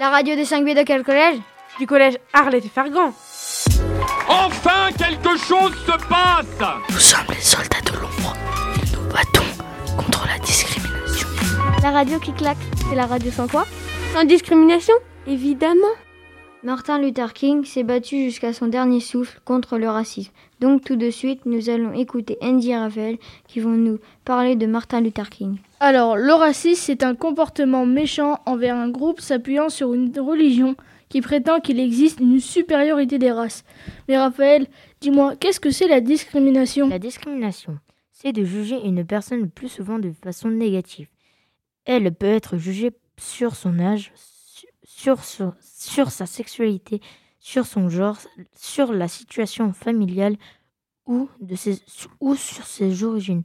La 0.00 0.10
radio 0.10 0.36
des 0.36 0.44
5 0.44 0.64
B 0.64 0.76
de 0.76 0.84
quel 0.84 1.02
collège 1.02 1.38
Du 1.80 1.86
collège 1.86 2.18
Arlette 2.32 2.64
et 2.64 2.68
Fergan. 2.68 3.12
Enfin, 4.28 4.90
quelque 4.96 5.36
chose 5.36 5.72
se 5.86 6.06
passe 6.08 6.46
Nous 6.90 6.98
sommes 6.98 7.26
les 7.30 7.40
soldats 7.40 7.80
de 7.84 7.98
l'ombre. 7.98 8.36
Et 8.76 8.96
nous 8.96 9.12
battons 9.12 9.96
contre 9.96 10.24
la 10.28 10.38
discrimination. 10.38 11.28
La 11.82 11.90
radio 11.90 12.18
qui 12.20 12.32
claque, 12.32 12.58
c'est 12.88 12.94
la 12.94 13.06
radio 13.06 13.30
sans 13.32 13.48
quoi 13.48 13.66
Sans 14.14 14.24
discrimination 14.24 14.94
Évidemment. 15.26 15.94
Martin 16.64 16.98
Luther 16.98 17.34
King 17.34 17.64
s'est 17.64 17.84
battu 17.84 18.24
jusqu'à 18.24 18.52
son 18.52 18.66
dernier 18.66 18.98
souffle 18.98 19.40
contre 19.44 19.78
le 19.78 19.88
racisme. 19.88 20.32
Donc 20.58 20.84
tout 20.84 20.96
de 20.96 21.08
suite, 21.08 21.46
nous 21.46 21.70
allons 21.70 21.92
écouter 21.92 22.36
Andy 22.42 22.70
et 22.70 22.76
Raphaël 22.76 23.18
qui 23.46 23.60
vont 23.60 23.76
nous 23.76 23.98
parler 24.24 24.56
de 24.56 24.66
Martin 24.66 25.00
Luther 25.00 25.30
King. 25.30 25.58
Alors, 25.78 26.16
le 26.16 26.32
racisme, 26.32 26.82
c'est 26.84 27.04
un 27.04 27.14
comportement 27.14 27.86
méchant 27.86 28.40
envers 28.44 28.74
un 28.74 28.88
groupe 28.90 29.20
s'appuyant 29.20 29.68
sur 29.68 29.94
une 29.94 30.12
religion 30.18 30.74
qui 31.08 31.20
prétend 31.20 31.60
qu'il 31.60 31.78
existe 31.78 32.18
une 32.18 32.40
supériorité 32.40 33.18
des 33.18 33.30
races. 33.30 33.64
Mais 34.08 34.18
Raphaël, 34.18 34.66
dis-moi, 35.00 35.36
qu'est-ce 35.36 35.60
que 35.60 35.70
c'est 35.70 35.88
la 35.88 36.00
discrimination? 36.00 36.88
La 36.88 36.98
discrimination, 36.98 37.78
c'est 38.10 38.32
de 38.32 38.44
juger 38.44 38.84
une 38.84 39.04
personne 39.04 39.42
le 39.42 39.48
plus 39.48 39.68
souvent 39.68 40.00
de 40.00 40.12
façon 40.24 40.48
négative. 40.48 41.06
Elle 41.84 42.12
peut 42.12 42.26
être 42.26 42.58
jugée 42.58 42.90
sur 43.16 43.54
son 43.54 43.78
âge, 43.78 44.12
sur, 44.98 45.22
sur, 45.22 45.54
sur 45.60 46.10
sa 46.10 46.26
sexualité, 46.26 47.00
sur 47.38 47.66
son 47.66 47.88
genre, 47.88 48.18
sur 48.56 48.92
la 48.92 49.06
situation 49.06 49.72
familiale 49.72 50.36
ou, 51.06 51.28
de 51.40 51.54
ses, 51.54 51.80
ou 52.18 52.34
sur 52.34 52.66
ses 52.66 53.04
origines. 53.04 53.44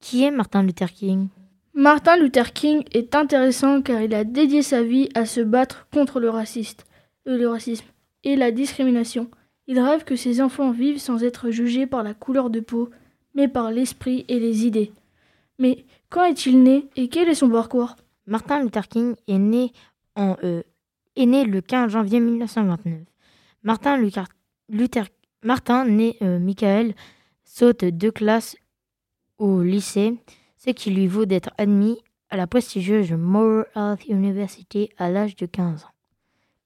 Qui 0.00 0.24
est 0.24 0.30
Martin 0.30 0.62
Luther 0.62 0.90
King? 0.90 1.28
Martin 1.74 2.16
Luther 2.16 2.54
King 2.54 2.84
est 2.92 3.14
intéressant 3.14 3.82
car 3.82 4.00
il 4.00 4.14
a 4.14 4.24
dédié 4.24 4.62
sa 4.62 4.82
vie 4.82 5.10
à 5.14 5.26
se 5.26 5.42
battre 5.42 5.86
contre 5.92 6.20
le, 6.20 6.30
raciste, 6.30 6.86
euh, 7.26 7.36
le 7.36 7.48
racisme 7.48 7.86
et 8.24 8.34
la 8.34 8.50
discrimination. 8.50 9.30
Il 9.66 9.78
rêve 9.80 10.04
que 10.04 10.16
ses 10.16 10.40
enfants 10.40 10.70
vivent 10.70 11.00
sans 11.00 11.22
être 11.22 11.50
jugés 11.50 11.86
par 11.86 12.02
la 12.02 12.14
couleur 12.14 12.48
de 12.48 12.60
peau, 12.60 12.88
mais 13.34 13.46
par 13.46 13.70
l'esprit 13.70 14.24
et 14.28 14.40
les 14.40 14.64
idées. 14.64 14.92
Mais 15.58 15.84
quand 16.08 16.24
est-il 16.24 16.62
né 16.62 16.88
et 16.96 17.10
quel 17.10 17.28
est 17.28 17.34
son 17.34 17.50
parcours? 17.50 17.96
Martin 18.26 18.62
Luther 18.62 18.88
King 18.88 19.16
est 19.26 19.38
né, 19.38 19.72
en, 20.16 20.36
euh, 20.42 20.62
né 21.26 21.44
le 21.44 21.60
15 21.60 21.92
janvier 21.92 22.20
1929. 22.20 23.00
Martin, 23.62 23.96
Luther, 24.68 25.06
Martin 25.42 25.84
né 25.84 26.16
euh, 26.22 26.38
Michael, 26.38 26.94
saute 27.44 27.84
deux 27.84 28.10
classes 28.10 28.56
au 29.38 29.62
lycée, 29.62 30.14
ce 30.56 30.70
qui 30.70 30.90
lui 30.90 31.06
vaut 31.06 31.26
d'être 31.26 31.50
admis 31.58 31.98
à 32.30 32.36
la 32.36 32.46
prestigieuse 32.46 33.12
Moore 33.12 33.64
Health 33.74 34.06
University 34.08 34.90
à 34.98 35.10
l'âge 35.10 35.36
de 35.36 35.46
15 35.46 35.84
ans. 35.84 35.94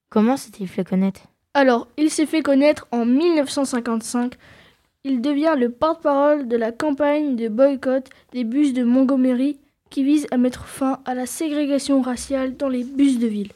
Comment 0.09 0.37
s'est-il 0.37 0.67
fait 0.67 0.83
connaître? 0.83 1.21
Alors, 1.53 1.87
il 1.97 2.09
s'est 2.09 2.25
fait 2.25 2.41
connaître 2.41 2.87
en 2.91 3.05
1955. 3.05 4.33
Il 5.03 5.21
devient 5.21 5.55
le 5.57 5.69
porte-parole 5.69 6.47
de 6.47 6.57
la 6.57 6.71
campagne 6.71 7.35
de 7.35 7.47
boycott 7.47 8.09
des 8.31 8.43
bus 8.43 8.73
de 8.73 8.83
Montgomery 8.83 9.59
qui 9.89 10.03
vise 10.03 10.27
à 10.31 10.37
mettre 10.37 10.65
fin 10.65 10.99
à 11.05 11.13
la 11.13 11.25
ségrégation 11.25 12.01
raciale 12.01 12.57
dans 12.57 12.69
les 12.69 12.83
bus 12.83 13.19
de 13.19 13.27
ville. 13.27 13.51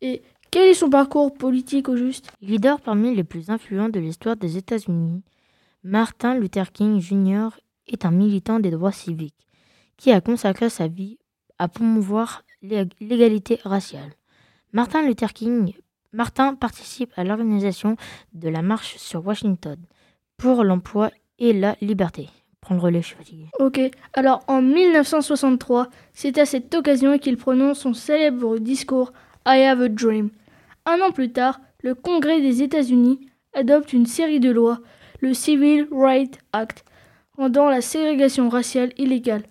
Et 0.00 0.22
quel 0.50 0.68
est 0.68 0.74
son 0.74 0.90
parcours 0.90 1.32
politique 1.34 1.88
au 1.88 1.96
juste? 1.96 2.30
Leader 2.40 2.80
parmi 2.80 3.14
les 3.14 3.24
plus 3.24 3.50
influents 3.50 3.88
de 3.88 4.00
l'histoire 4.00 4.36
des 4.36 4.56
États-Unis, 4.56 5.22
Martin 5.82 6.34
Luther 6.34 6.72
King 6.72 7.00
Jr. 7.00 7.48
est 7.86 8.04
un 8.04 8.10
militant 8.10 8.60
des 8.60 8.70
droits 8.70 8.92
civiques 8.92 9.46
qui 9.96 10.12
a 10.12 10.20
consacré 10.20 10.68
sa 10.68 10.88
vie 10.88 11.18
à 11.58 11.68
promouvoir 11.68 12.42
l'égalité 12.62 13.60
raciale. 13.64 14.12
Martin 14.72 15.02
Luther 15.06 15.32
King 15.32 15.72
Martin 16.12 16.54
participe 16.54 17.12
à 17.16 17.24
l'organisation 17.24 17.96
de 18.32 18.48
la 18.48 18.62
marche 18.62 18.96
sur 18.96 19.26
Washington 19.26 19.76
pour 20.36 20.64
l'emploi 20.64 21.10
et 21.38 21.52
la 21.52 21.76
liberté. 21.80 22.28
Prendre 22.60 22.90
les 22.90 23.02
fatigué. 23.02 23.46
Ok, 23.60 23.78
alors 24.14 24.42
en 24.48 24.60
1963, 24.60 25.88
c'est 26.14 26.38
à 26.38 26.46
cette 26.46 26.74
occasion 26.74 27.18
qu'il 27.18 27.36
prononce 27.36 27.80
son 27.80 27.94
célèbre 27.94 28.58
discours 28.58 29.12
I 29.46 29.62
Have 29.62 29.80
a 29.80 29.88
Dream. 29.88 30.30
Un 30.86 31.00
an 31.00 31.12
plus 31.12 31.30
tard, 31.30 31.60
le 31.82 31.94
Congrès 31.94 32.40
des 32.40 32.62
États-Unis 32.62 33.20
adopte 33.54 33.92
une 33.92 34.06
série 34.06 34.40
de 34.40 34.50
lois, 34.50 34.80
le 35.20 35.34
Civil 35.34 35.86
Rights 35.92 36.38
Act, 36.52 36.84
rendant 37.36 37.70
la 37.70 37.80
ségrégation 37.80 38.48
raciale 38.48 38.92
illégale. 38.98 39.44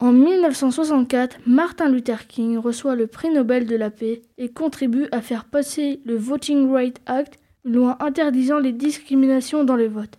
En 0.00 0.12
1964, 0.12 1.38
Martin 1.46 1.88
Luther 1.88 2.26
King 2.26 2.58
reçoit 2.58 2.96
le 2.96 3.06
prix 3.06 3.30
Nobel 3.30 3.66
de 3.66 3.76
la 3.76 3.90
paix 3.90 4.20
et 4.36 4.50
contribue 4.50 5.06
à 5.10 5.22
faire 5.22 5.46
passer 5.46 6.00
le 6.04 6.16
Voting 6.16 6.70
Rights 6.70 7.00
Act, 7.06 7.38
une 7.64 7.76
loi 7.76 7.96
interdisant 8.04 8.58
les 8.58 8.72
discriminations 8.72 9.64
dans 9.64 9.76
le 9.76 9.88
vote. 9.88 10.18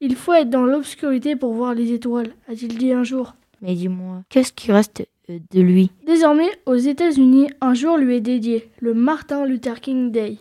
Il 0.00 0.14
faut 0.14 0.34
être 0.34 0.50
dans 0.50 0.66
l'obscurité 0.66 1.36
pour 1.36 1.54
voir 1.54 1.74
les 1.74 1.92
étoiles, 1.92 2.34
a-t-il 2.48 2.76
dit 2.76 2.92
un 2.92 3.04
jour. 3.04 3.34
Mais 3.62 3.74
dis-moi, 3.74 4.24
qu'est-ce 4.28 4.52
qui 4.52 4.72
reste 4.72 5.06
de 5.50 5.60
lui 5.60 5.90
Désormais, 6.06 6.50
aux 6.66 6.76
États-Unis, 6.76 7.48
un 7.60 7.74
jour 7.74 7.96
lui 7.96 8.16
est 8.16 8.20
dédié, 8.20 8.70
le 8.80 8.94
Martin 8.94 9.46
Luther 9.46 9.80
King 9.80 10.10
Day, 10.10 10.38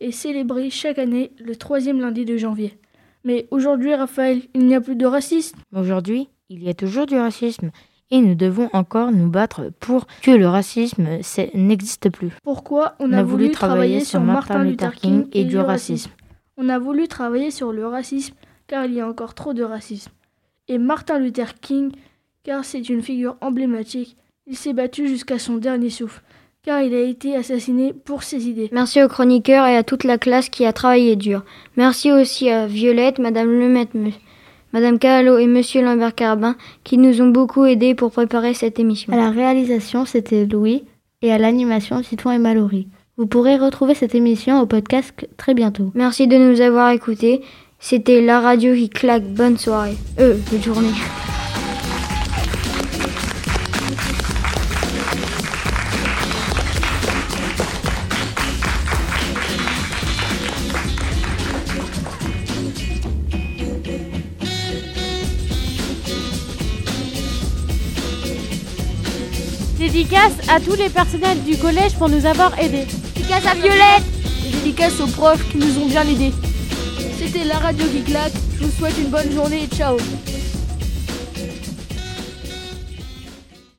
et 0.00 0.12
célébré 0.12 0.70
chaque 0.70 0.98
année 0.98 1.32
le 1.38 1.56
troisième 1.56 2.00
lundi 2.00 2.24
de 2.24 2.36
janvier. 2.36 2.78
Mais 3.24 3.46
aujourd'hui, 3.50 3.94
Raphaël, 3.94 4.42
il 4.54 4.66
n'y 4.66 4.74
a 4.74 4.80
plus 4.80 4.96
de 4.96 5.06
racisme. 5.06 5.58
Aujourd'hui, 5.74 6.28
il 6.48 6.62
y 6.62 6.68
a 6.68 6.74
toujours 6.74 7.06
du 7.06 7.16
racisme. 7.16 7.70
Et 8.10 8.20
nous 8.20 8.34
devons 8.34 8.68
encore 8.74 9.10
nous 9.10 9.30
battre 9.30 9.70
pour 9.80 10.06
que 10.22 10.32
le 10.32 10.46
racisme 10.46 11.06
n'existe 11.54 12.10
plus. 12.10 12.32
Pourquoi 12.42 12.94
on, 12.98 13.08
on 13.08 13.12
a, 13.12 13.22
voulu, 13.22 13.50
travailler, 13.50 14.00
sur 14.00 14.20
Martin 14.20 14.64
Luther 14.64 14.94
King 14.94 15.28
et, 15.32 15.40
et 15.40 15.44
du 15.44 15.56
racisme 15.56 16.10
On 16.58 16.68
a 16.68 16.78
voulu 16.78 17.08
travailler 17.08 17.50
sur 17.50 17.72
le 17.72 17.86
racisme 17.86 18.34
car 18.66 18.84
il 18.86 18.94
y 18.94 19.00
a 19.00 19.08
encore 19.08 19.34
trop 19.34 19.54
de 19.54 19.62
racisme. 19.62 20.10
Et 20.68 20.78
Martin 20.78 21.18
Luther 21.18 21.54
King, 21.60 21.92
car 22.42 22.64
c'est 22.64 22.88
une 22.88 23.02
figure 23.02 23.36
emblématique, 23.40 24.16
il 24.46 24.56
s'est 24.56 24.72
battu 24.72 25.08
jusqu'à 25.08 25.38
son 25.38 25.56
dernier 25.56 25.90
souffle, 25.90 26.22
car 26.62 26.80
il 26.82 26.94
a 26.94 27.00
été 27.00 27.36
assassiné 27.36 27.92
pour 27.92 28.22
ses 28.22 28.48
idées. 28.48 28.68
Merci 28.72 29.02
aux 29.02 29.08
chroniqueurs 29.08 29.66
et 29.66 29.76
à 29.76 29.82
toute 29.82 30.04
la 30.04 30.18
classe 30.18 30.48
qui 30.48 30.64
a 30.64 30.72
travaillé 30.72 31.16
dur. 31.16 31.44
Merci 31.76 32.12
aussi 32.12 32.50
à 32.50 32.66
Violette, 32.66 33.18
Madame 33.18 33.50
Lemaitre, 33.50 33.96
Madame 34.72 34.98
Cahallo 34.98 35.38
et 35.38 35.46
Monsieur 35.46 35.82
Lambert 35.82 36.14
Carbin 36.14 36.56
qui 36.82 36.98
nous 36.98 37.20
ont 37.20 37.28
beaucoup 37.28 37.64
aidés 37.64 37.94
pour 37.94 38.10
préparer 38.10 38.54
cette 38.54 38.78
émission. 38.78 39.12
À 39.12 39.16
la 39.16 39.30
réalisation, 39.30 40.06
c'était 40.06 40.46
Louis 40.46 40.84
et 41.20 41.32
à 41.32 41.38
l'animation, 41.38 42.02
Citron 42.02 42.32
et 42.32 42.38
Mallory. 42.38 42.88
Vous 43.18 43.26
pourrez 43.26 43.56
retrouver 43.56 43.94
cette 43.94 44.14
émission 44.14 44.60
au 44.60 44.66
podcast 44.66 45.12
très 45.36 45.54
bientôt. 45.54 45.92
Merci 45.94 46.26
de 46.26 46.36
nous 46.36 46.60
avoir 46.60 46.90
écoutés. 46.90 47.42
C'était 47.78 48.22
la 48.22 48.40
radio 48.40 48.74
qui 48.74 48.88
claque. 48.88 49.24
Bonne 49.24 49.58
soirée. 49.58 49.96
Euh, 50.18 50.36
bonne 50.50 50.62
journée. 50.62 50.88
Dédicace 70.12 70.50
à 70.50 70.60
tous 70.60 70.74
les 70.74 70.90
personnels 70.90 71.42
du 71.42 71.56
collège 71.56 71.94
pour 71.94 72.10
nous 72.10 72.26
avoir 72.26 72.58
aidés. 72.58 72.86
Dédicace 73.14 73.46
à 73.46 73.54
Violette 73.54 74.04
Et 74.46 74.50
dédicace 74.50 75.00
aux 75.00 75.06
profs 75.06 75.42
qui 75.50 75.56
nous 75.56 75.78
ont 75.78 75.86
bien 75.86 76.06
aidés. 76.06 76.34
C'était 77.18 77.44
la 77.44 77.58
radio 77.58 77.86
qui 77.86 78.02
claque. 78.02 78.34
Je 78.60 78.66
vous 78.66 78.72
souhaite 78.72 78.98
une 78.98 79.08
bonne 79.08 79.32
journée 79.32 79.62
et 79.62 79.74
ciao 79.74 79.96